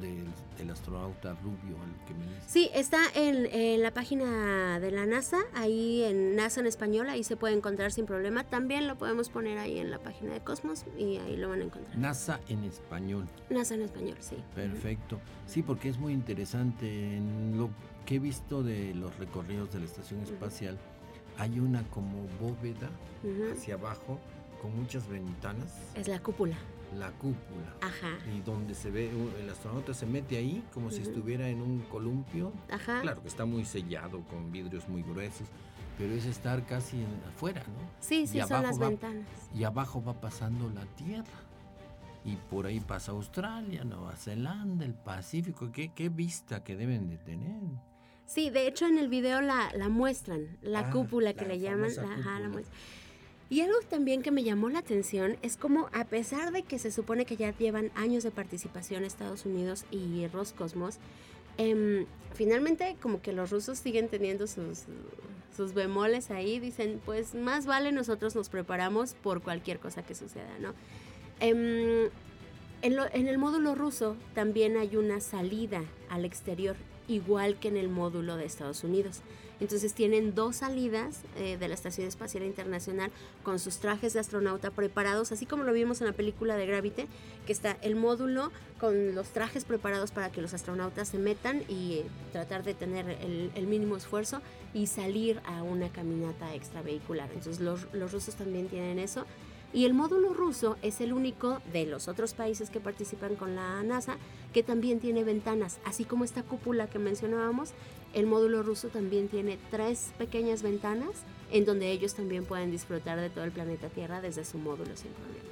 [0.00, 6.36] del, astronauta Rubio que me Sí, está en, la página de la NASA, ahí en
[6.36, 8.44] NASA en español, ahí se puede encontrar sin problema.
[8.44, 11.64] También lo podemos poner ahí en la página de Cosmos y ahí lo van a
[11.64, 11.96] encontrar.
[11.96, 13.26] NASA en español.
[13.50, 14.36] NASA en español, sí.
[14.54, 15.20] Perfecto.
[15.46, 17.16] Sí, porque es muy interesante.
[17.16, 17.70] En lo
[18.04, 20.78] que he visto de los recorridos de la estación espacial,
[21.38, 22.90] hay una como bóveda
[23.52, 24.18] hacia abajo
[24.60, 25.72] con muchas ventanas.
[25.94, 26.56] Es la cúpula
[26.96, 27.74] la cúpula.
[27.80, 28.18] Ajá.
[28.34, 32.52] Y donde se ve, el astronauta se mete ahí como si estuviera en un columpio.
[32.70, 33.00] Ajá.
[33.02, 35.48] Claro que está muy sellado con vidrios muy gruesos,
[35.96, 37.90] pero es estar casi afuera, ¿no?
[38.00, 39.26] Sí, sí, son las ventanas.
[39.54, 41.24] Y abajo va pasando la Tierra.
[42.24, 45.70] Y por ahí pasa Australia, Nueva Zelanda, el Pacífico.
[45.72, 47.62] ¿Qué, qué vista que deben de tener?
[48.26, 51.90] Sí, de hecho en el video la, la muestran, la ah, cúpula que le llaman.
[51.90, 52.78] Ajá, la muestran.
[53.50, 56.90] Y algo también que me llamó la atención es como a pesar de que se
[56.90, 60.98] supone que ya llevan años de participación Estados Unidos y Roscosmos,
[61.56, 64.84] em, finalmente como que los rusos siguen teniendo sus,
[65.56, 70.58] sus bemoles ahí, dicen pues más vale nosotros nos preparamos por cualquier cosa que suceda,
[70.60, 70.74] ¿no?
[71.40, 72.10] Em,
[72.82, 76.76] en, en el módulo ruso también hay una salida al exterior,
[77.08, 79.22] igual que en el módulo de Estados Unidos.
[79.60, 83.10] Entonces tienen dos salidas eh, de la Estación Espacial Internacional
[83.42, 87.06] con sus trajes de astronauta preparados, así como lo vimos en la película de Gravity,
[87.46, 91.94] que está el módulo con los trajes preparados para que los astronautas se metan y
[91.94, 94.40] eh, tratar de tener el, mínimo esfuerzo
[94.72, 97.28] y salir a una caminata extravehicular.
[97.32, 99.26] Entonces los, los rusos también tienen eso.
[99.72, 103.82] Y el módulo ruso es el único de los otros países que participan con la
[103.82, 104.16] NASA
[104.54, 107.72] que también tiene ventanas, así como esta cúpula que mencionábamos,
[108.14, 111.10] el módulo ruso también tiene tres pequeñas ventanas
[111.50, 115.12] en donde ellos también pueden disfrutar de todo el planeta Tierra desde su módulo sin
[115.12, 115.48] problema.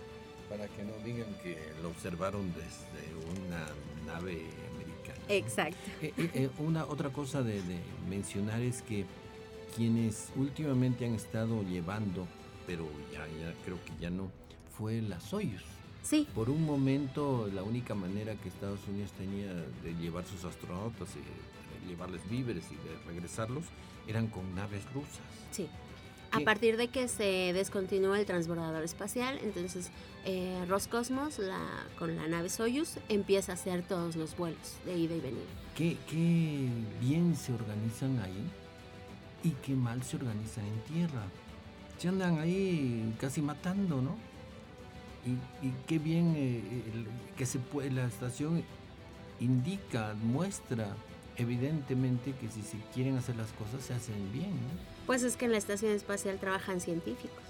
[0.48, 3.66] Para que no digan que lo observaron desde una
[4.06, 4.42] nave
[4.74, 5.24] americana.
[5.28, 5.78] Exacto.
[6.02, 9.04] Eh, eh, eh, una otra cosa de, de mencionar es que
[9.74, 12.26] quienes últimamente han estado llevando
[12.66, 14.30] pero ya, ya creo que ya no,
[14.76, 15.62] fue la Soyuz.
[16.02, 16.26] Sí.
[16.34, 21.18] Por un momento la única manera que Estados Unidos tenía de llevar sus astronautas, y
[21.18, 21.24] de
[21.86, 23.64] llevarles víveres y de regresarlos,
[24.06, 25.20] eran con naves rusas.
[25.50, 25.68] Sí.
[26.32, 29.90] A partir de que se descontinuó el transbordador espacial, entonces
[30.24, 31.60] eh, Roscosmos, la,
[31.98, 35.44] con la nave Soyuz, empieza a hacer todos los vuelos de ida y venida.
[35.76, 36.68] Qué, qué
[37.00, 38.50] bien se organizan ahí
[39.44, 41.22] y qué mal se organizan en tierra
[41.98, 44.16] se andan ahí casi matando, ¿no?
[45.24, 46.62] Y, qué bien eh,
[47.36, 48.62] que se puede, la estación
[49.40, 50.94] indica, muestra
[51.36, 54.50] evidentemente que si se quieren hacer las cosas se hacen bien.
[54.50, 55.06] ¿no?
[55.06, 57.42] Pues es que en la estación espacial trabajan científicos.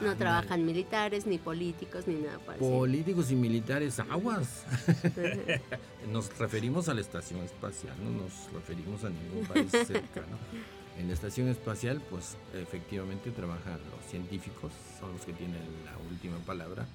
[0.00, 2.70] No trabajan militares, ni políticos, ni nada parecido.
[2.70, 4.64] Políticos y militares, aguas.
[6.12, 10.38] nos referimos a la estación espacial, no nos referimos a ningún país cercano.
[10.98, 16.38] En la estación espacial, pues efectivamente trabajan los científicos, son los que tienen la última
[16.38, 16.86] palabra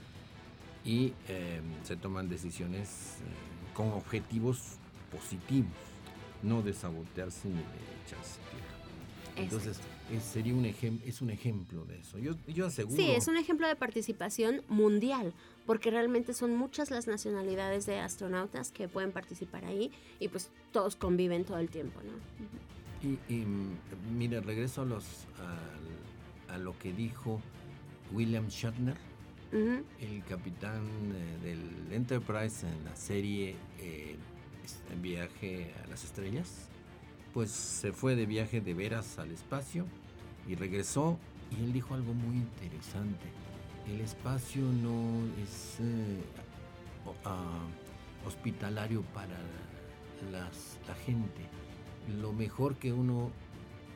[0.85, 4.77] y em, se toman decisiones eh, con objetivos
[5.11, 5.71] positivos,
[6.43, 7.61] no de sabotearse ni de
[8.05, 8.73] echarse tierra.
[9.35, 9.79] Entonces,
[10.21, 12.19] sería un es un ejemplo de eso.
[12.19, 12.95] Yo, yo aseguro.
[12.95, 15.33] Sí, es un ejemplo de participación mundial,
[15.65, 20.95] porque realmente son muchas las nacionalidades de astronautas que pueden participar ahí y pues todos
[20.95, 22.11] conviven todo el tiempo, ¿no?
[23.29, 23.43] Y,
[24.15, 25.03] mira, regreso a, los,
[26.47, 27.41] a, lo que dijo
[28.13, 28.95] William Shatner,
[29.51, 34.15] el capitán eh, del Enterprise en la serie eh,
[35.01, 36.69] Viaje a las Estrellas.
[37.33, 39.85] Pues se fue de viaje de veras al espacio
[40.47, 41.17] y regresó
[41.51, 43.25] y él dijo algo muy interesante.
[43.87, 46.21] El espacio no es eh,
[47.25, 47.65] ah,
[48.25, 49.37] hospitalario para
[50.31, 51.41] la gente
[52.21, 53.31] lo mejor que uno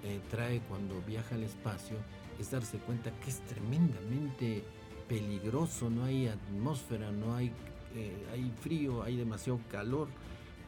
[0.04, 1.98] eh, trae cuando viaja al espacio
[2.40, 4.64] es darse cuenta que es tremendamente
[5.10, 7.52] peligroso, no hay atmósfera, no hay,
[7.96, 10.08] eh, hay frío, hay demasiado calor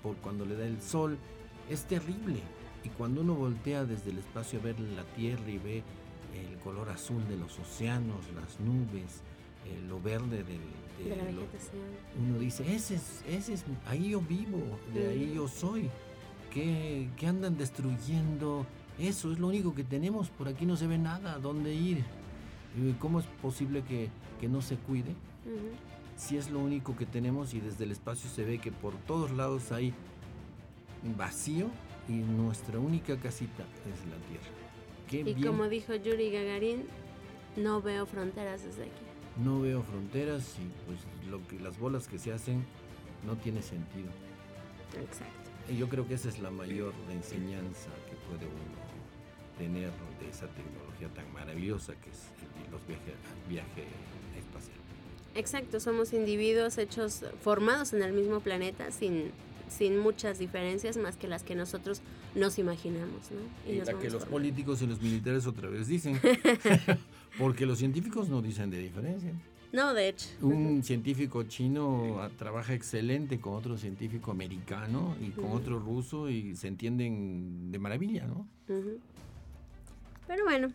[0.02, 1.18] por cuando le da el sol,
[1.70, 2.42] es terrible.
[2.84, 5.84] Y cuando uno voltea desde el espacio a ver la Tierra y ve
[6.34, 9.22] el color azul de los océanos, las nubes,
[9.66, 10.62] eh, lo verde del,
[11.04, 11.24] de la
[12.22, 14.62] uno dice, ese es, ese es, ahí yo vivo,
[14.94, 15.90] de ahí yo soy
[16.50, 18.66] que, andan destruyendo.
[18.98, 20.30] Eso es lo único que tenemos.
[20.30, 21.38] Por aquí no se ve nada.
[21.40, 22.04] ¿Dónde ir?
[23.00, 24.10] ¿Cómo es posible que,
[24.48, 25.16] no se cuide?
[26.20, 29.32] Si es lo único que tenemos y desde el espacio se ve que por todos
[29.32, 29.94] lados hay
[31.18, 31.68] vacío
[32.10, 35.32] y nuestra única casita es la Tierra.
[35.32, 36.84] y como dijo Yuri Gagarin,
[37.56, 39.02] no veo fronteras desde aquí.
[39.42, 41.00] No veo fronteras y pues
[41.32, 42.66] lo que las bolas que se hacen
[43.26, 44.10] no tiene sentido.
[45.00, 45.50] Exacto.
[45.72, 48.90] Y yo creo que esa es la mayor enseñanza que puede uno
[49.58, 52.28] tener de esa tecnología tan maravillosa que es
[52.66, 53.88] el, los viaje, el viaje.
[55.40, 59.32] Exacto, somos individuos hechos, formados en el mismo planeta sin,
[59.70, 62.02] sin muchas diferencias más que las que nosotros
[62.36, 63.32] nos imaginamos.
[63.32, 63.72] ¿no?
[63.72, 66.20] Y, y la que los políticos y los militares otra vez dicen,
[67.40, 69.32] porque los científicos no dicen de diferencia.
[69.72, 70.28] No, de hecho.
[70.42, 76.68] Un científico chino trabaja excelente con otro científico americano y con otro ruso y se
[76.68, 78.46] entienden de maravilla, ¿no?
[80.28, 80.70] Pero bueno,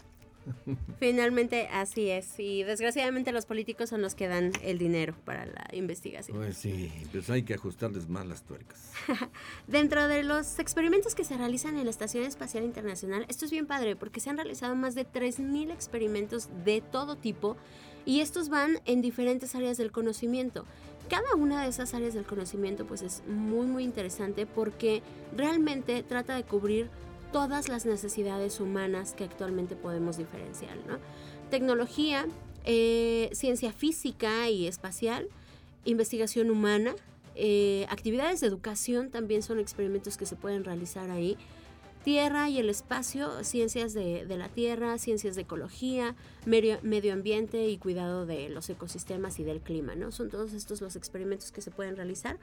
[0.99, 2.39] finalmente así es.
[2.39, 6.37] Y desgraciadamente los políticos son los que dan el dinero para la investigación.
[6.37, 8.93] Pues sí, pues hay que ajustarles más las tuercas.
[9.67, 13.67] Dentro de los experimentos que se realizan en la Estación Espacial Internacional, esto es bien
[13.67, 17.57] padre porque se han realizado más de 3.000 experimentos de todo tipo
[18.07, 20.67] y estos van en diferentes áreas del conocimiento.
[21.09, 25.03] Cada una de esas áreas del conocimiento pues es muy muy interesante porque
[25.37, 26.91] realmente trata de cubrir
[27.35, 30.79] todas las necesidades humanas que actualmente podemos diferenciar.
[31.51, 32.29] Tecnología,
[32.65, 35.27] eh, ciencia física y espacial,
[35.85, 36.95] investigación humana,
[37.35, 41.37] eh, actividades de educación también son experimentos que se pueden realizar ahí
[42.05, 46.15] Tierra y el espacio, ciencias de, la tierra, ciencias de ecología,
[46.45, 50.13] medio, medio, ambiente y cuidado de los ecosistemas y del clima, ¿no?
[50.13, 52.39] Son todos estos los experimentos que se pueden realizar.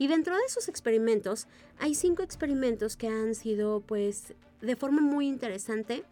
[0.00, 1.46] Y dentro de esos experimentos
[1.78, 4.32] hay cinco experimentos que han sido, pues,
[4.62, 6.04] de forma muy interesante,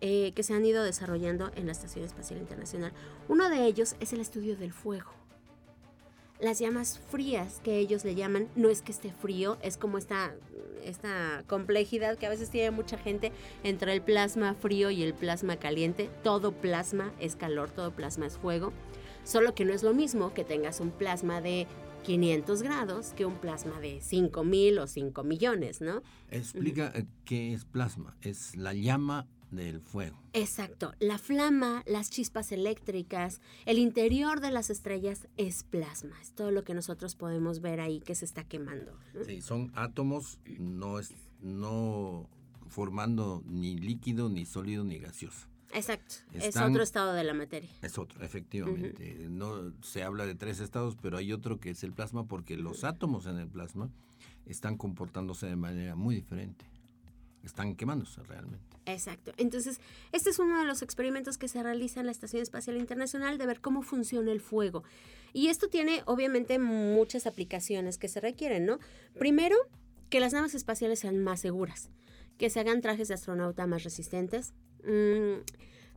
[0.00, 2.92] eh, que se han ido desarrollando en la Estación Espacial Internacional.
[3.28, 5.12] Uno de ellos es el estudio del fuego
[6.40, 10.34] las llamas frías que ellos le llaman, no es que esté frío, es como esta,
[10.84, 13.32] esta complejidad que a veces tiene mucha gente
[13.64, 16.10] entre el plasma frío y el plasma caliente.
[16.22, 18.72] Todo plasma es calor, todo plasma es fuego,
[19.24, 21.66] solo que no es lo mismo que tengas un plasma de
[22.06, 26.02] 500 grados que un plasma de 5000 o 5 millones, ¿no?
[26.30, 28.16] Explica eh, qué es plasma.
[28.20, 30.16] Es la llama del fuego.
[30.32, 30.92] Exacto.
[31.00, 36.14] La flama, las chispas eléctricas, el interior de las estrellas es plasma.
[36.22, 38.96] Es todo lo que nosotros podemos ver ahí que se está quemando.
[39.24, 42.30] Sí, son átomos, no, es, no
[42.68, 45.48] formando ni líquido, ni sólido, ni gaseoso.
[45.72, 46.16] Exacto.
[46.32, 47.70] es otro estado de la materia.
[47.82, 49.26] Es otro, efectivamente.
[49.28, 52.84] No se habla de tres estados, pero hay otro que es el plasma porque los
[52.84, 53.90] átomos en el plasma
[54.46, 56.64] están comportándose de manera muy diferente
[57.46, 58.76] están quemándose realmente.
[58.84, 59.32] Exacto.
[59.36, 59.80] Entonces,
[60.12, 63.46] este es uno de los experimentos que se realiza en la Estación Espacial Internacional de
[63.46, 64.84] ver cómo funciona el fuego.
[65.32, 68.78] Y esto tiene obviamente muchas aplicaciones que se requieren, ¿no?
[69.18, 69.56] Primero,
[70.10, 71.90] que las naves espaciales sean más seguras,
[72.38, 74.54] que se hagan trajes de astronauta más resistentes.
[74.86, 75.42] Mm,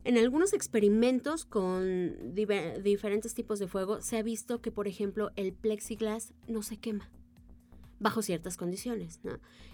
[0.04, 5.52] en algunos experimentos con diferentes tipos de fuego se ha visto que, por ejemplo, el
[5.52, 7.08] plexiglas no se quema
[8.00, 9.20] bajo ciertas condiciones.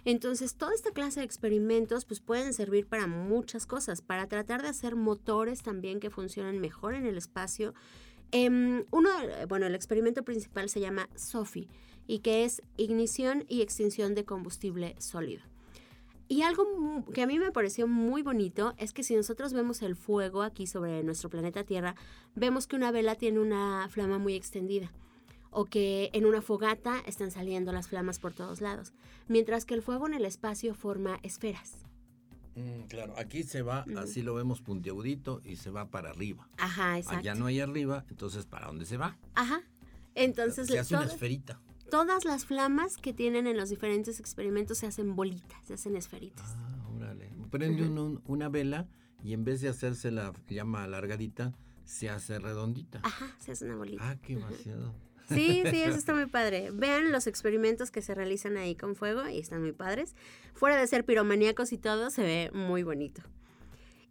[0.04, 4.68] Entonces, toda esta clase de experimentos pues, pueden servir para muchas cosas, para tratar de
[4.68, 7.72] hacer motores también que funcionen mejor en el espacio.
[8.32, 9.10] Em, uno,
[9.48, 11.68] bueno, el experimento principal se llama SOFI
[12.08, 15.42] y que es ignición y extinción de combustible sólido.
[16.28, 19.94] Y algo que a mí me pareció muy bonito es que si nosotros vemos el
[19.94, 21.94] fuego aquí sobre nuestro planeta Tierra,
[22.34, 24.90] vemos que una vela tiene una flama muy extendida
[25.50, 28.92] o que en una fogata están saliendo las flamas por todos lados,
[29.28, 31.86] mientras que el fuego en el espacio forma esferas.
[32.56, 36.48] Mm, claro, aquí se va, así lo vemos puntiagudito y se va para arriba.
[36.58, 37.20] Ajá, exacto.
[37.20, 39.16] Allá no hay arriba, entonces ¿para dónde se va?
[39.34, 39.62] Ajá.
[40.14, 41.60] Entonces se hace una esferita.
[41.90, 46.56] Todas las flamas que tienen en los diferentes experimentos se hacen bolitas, se hacen esferitas.
[46.56, 47.30] Ah, órale.
[47.50, 47.88] Prende
[48.26, 48.88] una vela
[49.22, 53.00] y en vez de hacerse la llama alargadita, se hace redondita.
[53.02, 54.10] Ajá, se hace una bolita.
[54.10, 54.94] Ah, qué demasiado.
[55.28, 56.70] Sí, sí, eso está muy padre.
[56.72, 60.14] Vean los experimentos que se realizan ahí con fuego y están muy padres.
[60.54, 63.22] Fuera de ser piromaníacos y todo, se ve muy bonito.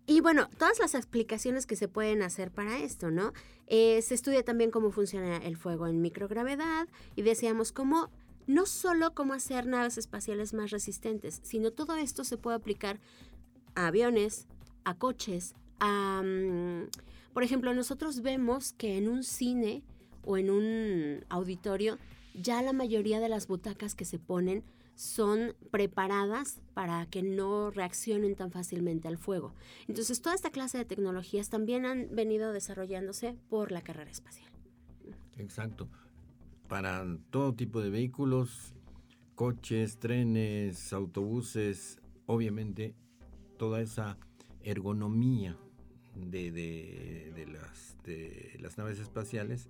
[0.08, 3.34] Y bueno, todas las explicaciones que se pueden hacer para esto, ¿no?
[3.68, 8.12] Eh, se estudia también cómo funciona el fuego en microgravedad y decíamos cómo,
[8.46, 13.00] no solo cómo hacer naves espaciales más resistentes, sino todo esto se puede aplicar
[13.74, 14.48] a aviones,
[14.84, 16.22] a coches, a...
[16.24, 16.90] Mm,
[17.34, 19.84] por ejemplo, nosotros vemos que en un cine
[20.24, 21.98] o en un auditorio,
[22.34, 24.64] ya la mayoría de las butacas que se ponen
[24.96, 29.54] son preparadas para que no reaccionen tan fácilmente al fuego.
[29.88, 34.50] Entonces, toda esta clase de tecnologías también han venido desarrollándose por la carrera espacial.
[35.38, 35.90] Exacto.
[36.68, 38.74] Para todo tipo de vehículos,
[39.36, 42.96] coches, trenes, autobuses, obviamente
[43.58, 44.18] toda esa
[44.64, 45.58] ergonomía
[46.16, 49.70] de, las, de las naves espaciales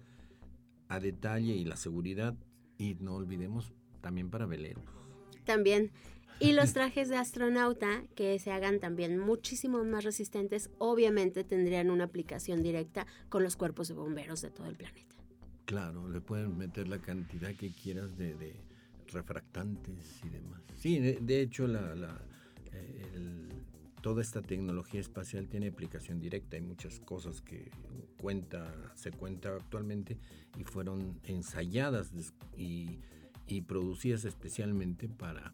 [0.88, 2.36] a detalle y la seguridad
[2.78, 5.05] y no olvidemos también para veleros.
[5.46, 5.92] También.
[6.40, 12.06] Y los trajes de astronauta que se hagan también muchísimo más resistentes, obviamente tendrían una
[12.06, 15.16] aplicación directa con los cuerpos de bomberos de todo el planeta.
[15.66, 18.56] Claro, le pueden meter la cantidad que quieras de,
[19.12, 20.62] refractantes y demás.
[20.76, 22.22] Sí, de, hecho la, la
[22.74, 23.50] eh, el,
[24.06, 26.58] toda esta tecnología espacial tiene aplicación directa.
[26.58, 27.72] Hay muchas cosas que
[28.22, 30.20] cuenta, se cuenta actualmente
[30.60, 32.12] y fueron ensayadas
[32.56, 33.00] y,
[33.62, 35.54] producidas especialmente para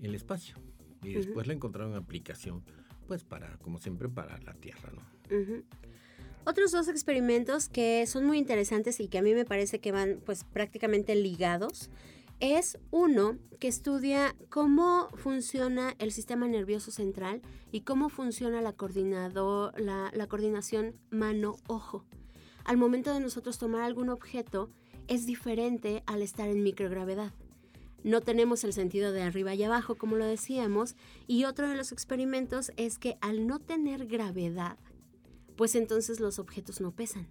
[0.00, 0.56] el espacio.
[1.02, 2.62] Y después le encontraron aplicación,
[3.06, 5.02] pues para, como siempre, para la Tierra, ¿no?
[6.44, 10.20] Otros dos experimentos que son muy interesantes y que a mí me parece que van
[10.24, 11.90] pues prácticamente ligados
[12.40, 18.74] es uno que estudia cómo funciona el sistema nervioso central y cómo funciona la,
[19.76, 22.04] la, la coordinación mano-ojo.
[22.64, 24.70] Al momento de nosotros tomar algún objeto,
[25.08, 27.32] es diferente al estar en microgravedad.
[28.04, 30.94] No tenemos el sentido de arriba y abajo, como lo decíamos,
[31.26, 34.78] y otro de los experimentos es que al no tener gravedad,
[35.56, 37.26] pues entonces los objetos no pesan.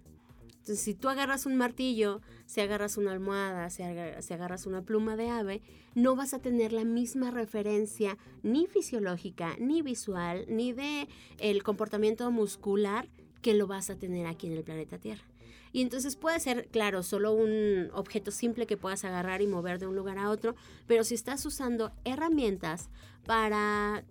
[0.68, 5.30] Entonces, si tú agarras un martillo, si agarras una almohada, si, agarras una pluma de
[5.30, 5.62] ave,
[5.94, 11.08] no vas a tener la misma referencia ni fisiológica, ni visual, ni de
[11.38, 13.08] el comportamiento muscular
[13.40, 15.24] que lo vas a tener aquí en el planeta Tierra.
[15.72, 19.86] Y entonces puede ser, claro, solo un objeto simple que puedas agarrar y mover de
[19.86, 20.54] un lugar a otro,
[20.86, 22.90] pero si estás usando herramientas
[23.26, 24.04] para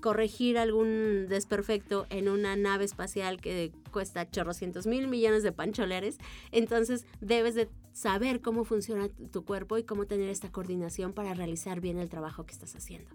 [0.00, 6.16] corregir algún desperfecto en una nave espacial que cuesta chorrocientos mil millones de pancholeres,
[6.50, 11.80] entonces debes de saber cómo funciona tu cuerpo y cómo tener esta coordinación para realizar
[11.80, 13.10] bien el trabajo que estás haciendo.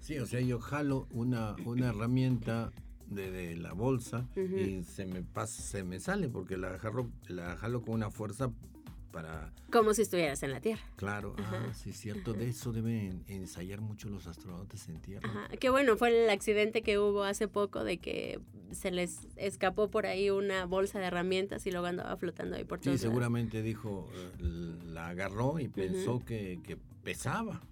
[0.00, 2.72] Sí, o sea, yo jalo una, una herramienta
[3.10, 7.82] de, la bolsa y se me pasa, se me sale porque la jalo, la jalo
[7.82, 8.50] con una fuerza
[9.10, 9.52] para...
[9.70, 10.82] Como si estuvieras en la Tierra.
[10.96, 15.28] Claro, ah, sí, cierto, de eso deben ensayar mucho los astronautas en Tierra.
[15.28, 15.48] Ajá.
[15.58, 18.40] Qué bueno, fue el accidente que hubo hace poco de que
[18.70, 22.80] se les escapó por ahí una bolsa de herramientas y luego andaba flotando ahí por
[22.80, 22.92] todo.
[22.92, 27.62] Sí, seguramente dijo, eh, la agarró y pensó que, que pesaba.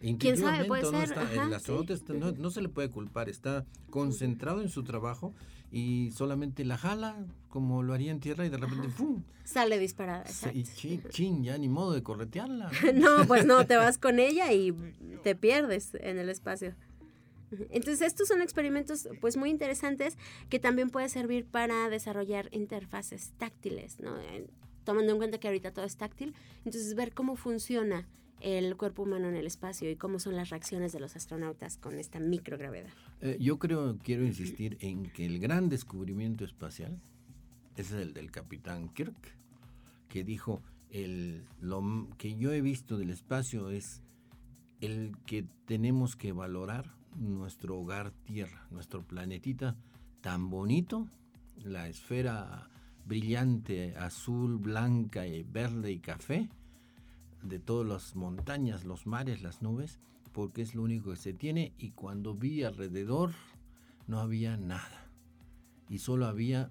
[0.00, 0.64] ¿Quién sabe?
[0.64, 1.12] Puede no ser.
[1.12, 1.94] el astronauta
[2.38, 5.34] no, se le puede culpar, está concentrado en su trabajo
[5.72, 7.16] y solamente la jala
[7.48, 8.88] como lo haría en tierra y de repente
[9.44, 10.24] sale disparada.
[10.52, 10.64] Y
[11.10, 12.70] chin, ya ni modo de corretearla.
[12.94, 14.72] no, pues no, te vas con ella y
[15.22, 16.74] te pierdes en el espacio.
[17.70, 20.18] Entonces estos son experimentos pues muy interesantes
[20.50, 24.14] que también puede servir para desarrollar interfaces táctiles, ¿no?
[24.84, 26.34] Tomando en cuenta que ahorita todo es táctil,
[26.64, 28.06] entonces ver cómo funciona
[28.40, 31.98] el cuerpo humano en el espacio y cómo son las reacciones de los astronautas con
[31.98, 32.92] esta microgravedad.
[33.20, 37.00] Eh, yo creo, quiero insistir en que el gran descubrimiento espacial
[37.76, 39.36] es el del capitán Kirk,
[40.08, 44.02] que dijo, el, lo que yo he visto del espacio es
[44.80, 49.76] el que tenemos que valorar nuestro hogar Tierra, nuestro planetita
[50.20, 51.08] tan bonito,
[51.56, 52.70] la esfera
[53.06, 56.48] brillante, azul, blanca, y verde y café,
[57.42, 59.98] de todas las montañas, los mares, las nubes,
[60.32, 63.32] porque es lo único que se tiene y cuando vi alrededor
[64.06, 65.06] no había nada
[65.88, 66.70] y solo había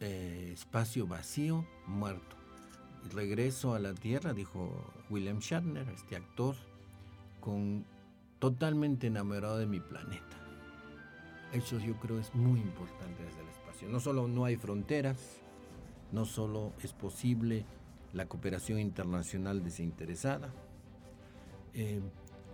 [0.00, 2.36] eh, espacio vacío, muerto.
[3.04, 6.56] Y regreso a la Tierra, dijo William Shatner, este actor,
[7.40, 7.84] con
[8.38, 10.36] totalmente enamorado de mi planeta.
[11.52, 13.88] Eso yo creo es muy importante desde el espacio.
[13.88, 15.40] No solo no hay fronteras,
[16.12, 17.64] no solo es posible
[18.12, 20.52] la cooperación internacional desinteresada,
[21.74, 22.00] eh,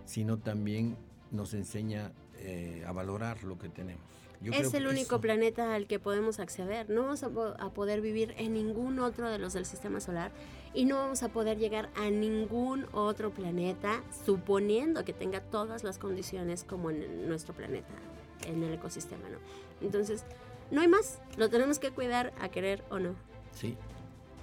[0.05, 0.97] sino también
[1.31, 4.03] nos enseña eh, a valorar lo que tenemos.
[4.41, 6.89] es el único planeta al que podemos acceder.
[6.89, 7.29] No vamos a,
[7.69, 10.31] poder vivir en ningún otro de los del sistema solar
[10.73, 15.97] y no vamos a poder llegar a ningún otro planeta suponiendo que tenga todas las
[15.97, 17.93] condiciones como en nuestro planeta,
[18.45, 19.37] en el ecosistema, ¿no?
[19.81, 20.25] Entonces,
[20.69, 21.19] no hay más.
[21.37, 23.15] Lo tenemos que cuidar a querer o no.
[23.53, 23.77] Sí,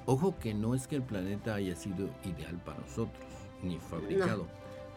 [0.07, 3.25] Ojo que no es que el planeta haya sido ideal para nosotros,
[3.63, 4.47] ni fabricado.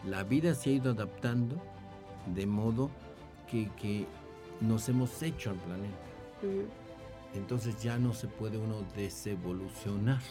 [0.04, 1.56] La vida se ha ido adaptando
[2.34, 2.90] de modo
[3.48, 4.06] que,
[4.60, 5.96] nos hemos hecho al planeta.
[7.34, 10.22] Entonces ya no se puede uno desevolucionar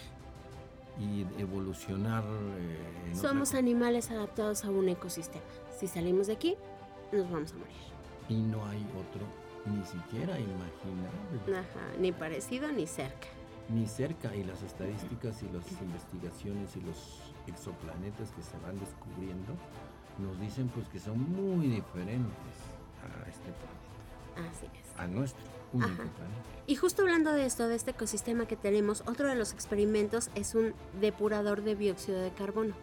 [0.99, 2.23] y evolucionar.
[2.23, 5.43] Eh, Somos animales adaptados a un ecosistema.
[5.77, 6.55] Si salimos de aquí,
[7.11, 7.75] nos vamos a morir.
[8.29, 9.25] Y no hay otro
[9.65, 11.59] ni siquiera imaginable.
[11.59, 13.27] Ajá, ni parecido ni cerca
[13.69, 19.53] ni cerca y las estadísticas y las investigaciones y los exoplanetas que se van descubriendo
[20.19, 22.55] nos dicen pues que son muy diferentes
[23.01, 24.49] a este planeta.
[24.49, 24.99] Así es.
[24.99, 25.43] A nuestro
[25.73, 26.49] único planeta.
[26.67, 30.55] Y justo hablando de esto, de este ecosistema que tenemos, otro de los experimentos es
[30.55, 32.75] un depurador de dióxido de carbono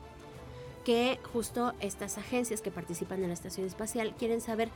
[0.84, 4.68] que justo estas agencias que participan en la estación espacial quieren saber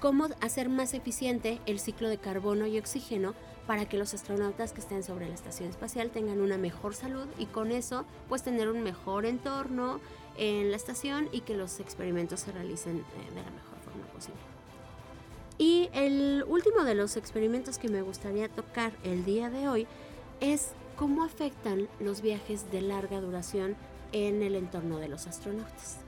[0.00, 3.34] cómo hacer más eficiente el ciclo de carbono y oxígeno
[3.66, 7.46] para que los astronautas que estén sobre la estación espacial tengan una mejor salud y
[7.46, 10.00] con eso pues tener un mejor entorno
[10.36, 14.40] en la estación y que los experimentos se realicen eh, de la mejor forma posible.
[15.56, 19.86] Y el último de los experimentos que me gustaría tocar el día de hoy
[20.40, 23.76] es cómo afectan los viajes de larga duración
[24.12, 25.98] en el entorno de los astronautas.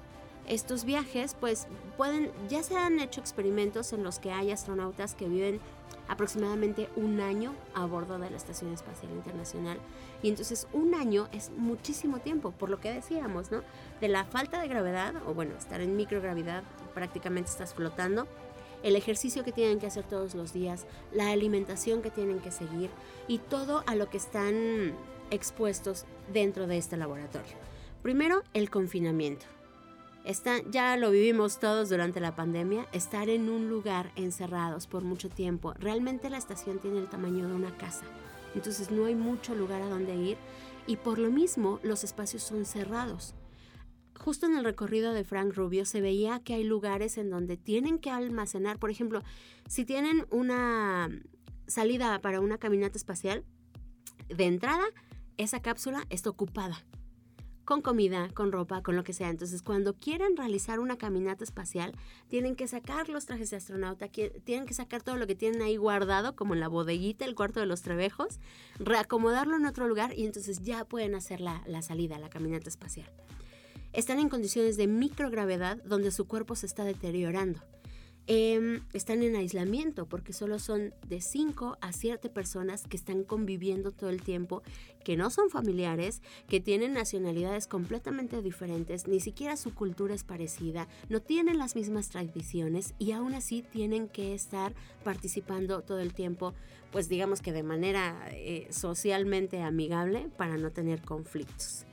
[0.48, 5.28] Estos viajes, pues, pueden, ya se han hecho experimentos en los que hay astronautas que
[5.28, 5.60] viven
[6.08, 9.78] aproximadamente un año a bordo de la Estación Espacial Internacional.
[10.22, 13.62] Y entonces un año es muchísimo tiempo, por lo que decíamos, ¿no?
[14.00, 16.62] De la falta de gravedad, o bueno, estar en microgravidad,
[16.94, 18.26] prácticamente estás flotando,
[18.82, 22.90] el ejercicio que tienen que hacer todos los días, la alimentación que tienen que seguir
[23.26, 24.94] y todo a lo que están
[25.30, 27.56] expuestos dentro de este laboratorio.
[28.02, 29.46] Primero, el confinamiento.
[30.70, 35.72] Ya lo vivimos todos durante la pandemia, estar en un lugar encerrados por mucho tiempo.
[35.74, 38.04] Realmente la estación tiene el tamaño de una casa.
[38.54, 40.38] entonces no hay mucho lugar a donde ir
[40.86, 43.34] y por lo mismo los espacios son cerrados.
[44.18, 47.98] Justo en el recorrido de Frank Rubio se veía que hay lugares en donde tienen
[47.98, 49.22] que almacenar, por ejemplo,
[49.68, 51.10] si tienen una
[51.66, 53.44] salida para una caminata espacial,
[54.28, 54.84] de entrada
[55.36, 56.84] esa cápsula está ocupada
[57.66, 59.28] con comida, con ropa, con lo que sea.
[59.28, 61.92] Entonces, cuando quieren realizar una caminata espacial,
[62.28, 65.76] tienen que sacar los trajes de astronauta, tienen que sacar todo lo que tienen ahí
[65.76, 68.38] guardado, como en la bodeguita, el cuarto de los trebejos,
[68.78, 73.10] reacomodarlo en otro lugar y entonces ya pueden hacer la, la salida, la caminata espacial.
[73.92, 77.60] Están en condiciones de microgravedad donde su cuerpo se está deteriorando.
[78.28, 83.92] Em, están en aislamiento porque solo son de 5 a 7 personas que están conviviendo
[83.92, 84.64] todo el tiempo,
[85.04, 90.88] que no son familiares, que tienen nacionalidades completamente diferentes, ni siquiera su cultura es parecida,
[91.08, 94.74] no tienen las mismas tradiciones y aún así tienen que estar
[95.04, 96.52] participando todo el tiempo,
[96.90, 101.86] pues digamos que de manera eh, socialmente amigable para no tener conflictos.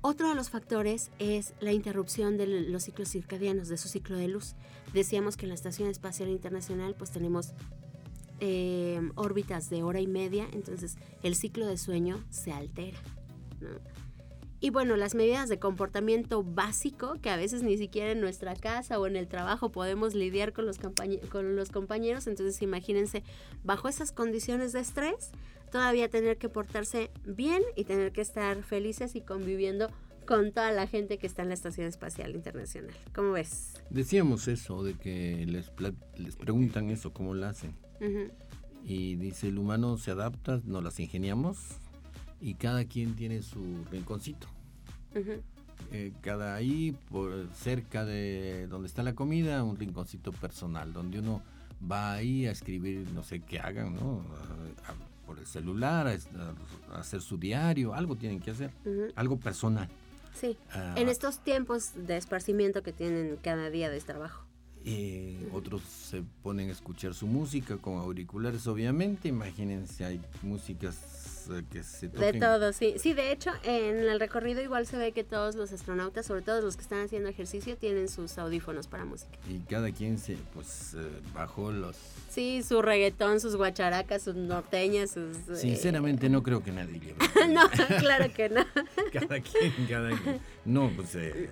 [0.00, 4.28] Otro de los factores es la interrupción de los ciclos circadianos, de su ciclo de
[4.28, 4.54] luz.
[4.92, 7.52] Decíamos que en la Estación Espacial Internacional pues tenemos
[8.40, 12.98] eh, órbitas de hora y media, entonces el ciclo de sueño se altera.
[14.60, 18.98] Y bueno, las medidas de comportamiento básico, que a veces ni siquiera en nuestra casa
[18.98, 23.22] o en el trabajo podemos lidiar con los, con los compañeros, entonces imagínense,
[23.62, 25.30] bajo esas condiciones de estrés,
[25.70, 29.90] todavía tener que portarse bien y tener que estar felices y conviviendo
[30.28, 32.94] con toda la gente que está en la Estación Espacial Internacional.
[33.14, 33.72] ¿Cómo ves?
[33.88, 35.72] Decíamos eso, de que les,
[36.18, 37.74] les preguntan eso, cómo lo hacen.
[38.84, 41.78] Y dice, el humano se adapta, nos las ingeniamos
[42.42, 44.48] y cada quien tiene su rinconcito.
[45.92, 51.42] Eh, cada ahí, por cerca de donde está la comida, un rinconcito personal, donde uno
[51.90, 54.22] va ahí a escribir, no sé qué hagan, ¿no?
[55.24, 58.72] por el celular, a, hacer su diario, algo tienen que hacer,
[59.16, 59.88] algo personal.
[60.38, 64.44] Sí, ah, en estos tiempos de esparcimiento que tienen cada día de trabajo.
[65.52, 69.28] otros se ponen a escuchar su música con auriculares, obviamente.
[69.28, 70.94] Imagínense, hay músicas
[71.70, 72.94] que se De todo, sí.
[72.98, 76.60] Sí, de hecho, en el recorrido igual se ve que todos los astronautas, sobre todo
[76.60, 79.38] los que están haciendo ejercicio, tienen sus audífonos para música.
[79.48, 81.96] Y cada quien se, pues, eh, bajó los...
[82.28, 85.36] Sí, su reggaetón, sus guacharacas, sus norteñas, sus...
[85.48, 87.16] Eh, Sinceramente no creo que nadie lleve.
[87.52, 87.68] no,
[87.98, 88.64] claro que no.
[89.12, 90.40] cada quien, cada quien.
[90.64, 91.50] No, pues, eh,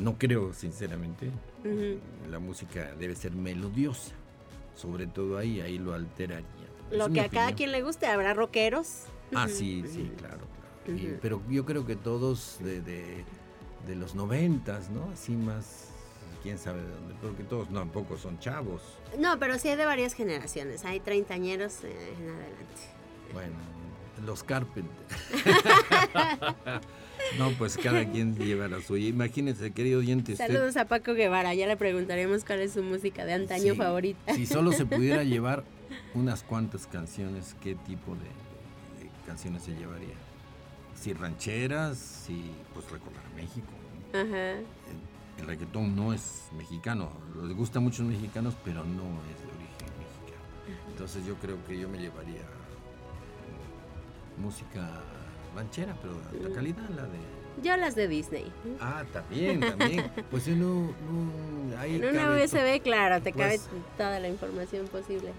[0.00, 1.30] no creo, sinceramente.
[2.30, 4.12] La música debe ser melodiosa.
[4.74, 6.46] Sobre todo ahí, ahí lo alteraría.
[6.90, 10.46] Lo que a cada quien le guste, habrá rockeros Ah, sí, sí, claro,
[10.84, 11.18] claro.
[11.20, 15.10] pero yo creo que todos de, de, los noventas, ¿no?
[15.12, 15.88] Así más,
[16.42, 18.82] quién sabe de dónde, porque todos tampoco son chavos.
[19.18, 22.82] No, pero sí hay de varias generaciones, hay treintañeros eh, en adelante.
[23.32, 23.56] Bueno,
[24.24, 24.92] los Carpenters.
[27.38, 29.08] no, pues cada quien lleva la suya.
[29.08, 30.36] Imagínense, querido oyente.
[30.36, 34.34] Saludos a Paco Guevara, ya le preguntaremos cuál es su música de antaño favorita.
[34.34, 35.64] si solo se pudiera llevar
[36.14, 38.47] unas cuantas canciones, ¿qué tipo de,
[39.28, 40.14] canciones se llevaría.
[40.94, 43.68] Si rancheras, si pues recordar México.
[44.14, 47.10] El, reggaetón no es mexicano,
[47.44, 50.90] les gusta mucho los mexicanos, pero no es de origen mexicano.
[50.90, 52.42] Entonces yo creo que yo me llevaría
[54.38, 54.88] música
[55.54, 57.18] ranchera, pero de alta calidad, la de...
[57.62, 58.50] Yo las de Disney.
[58.80, 60.10] Ah, también, también.
[60.30, 60.92] Pues no,
[61.78, 65.32] ahí En una USB, claro, te cabe pues toda la información posible,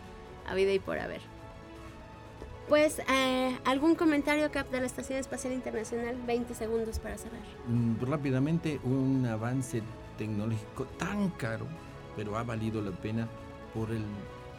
[0.48, 1.22] a vida y por haber.
[2.70, 6.16] Pues, eh, ¿algún comentario, Cap, de la Estación Espacial Internacional?
[6.28, 7.42] 20 segundos para cerrar.
[7.68, 9.82] Mm, rápidamente, un avance
[10.20, 11.66] tecnológico tan caro,
[12.16, 13.28] pero ha valido la pena
[13.74, 14.04] por el...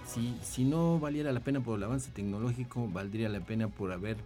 [0.06, 4.16] Si, si no valiera la pena por el avance tecnológico, valdría la pena por haber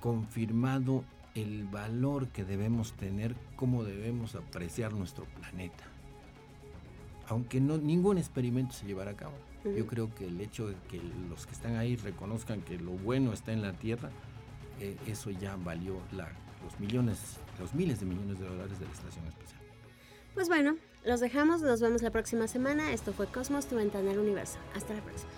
[0.00, 1.02] confirmado
[1.34, 5.91] el valor que debemos tener, cómo debemos apreciar nuestro planeta.
[7.32, 11.00] Aunque no, ningún experimento se llevará a cabo yo creo que el hecho de que
[11.30, 14.10] los que están ahí reconozcan que lo bueno está en la tierra,
[14.80, 17.18] eh, eso ya valió los millones,
[17.60, 19.60] los miles de millones de dólares de la estación espacial.
[20.34, 22.92] Pues bueno, los dejamos, nos vemos la próxima semana.
[22.92, 24.58] Esto fue Cosmos, tu ventana al universo.
[24.74, 25.30] Hasta la próxima.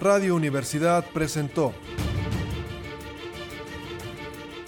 [0.00, 1.74] Radio Universidad presentó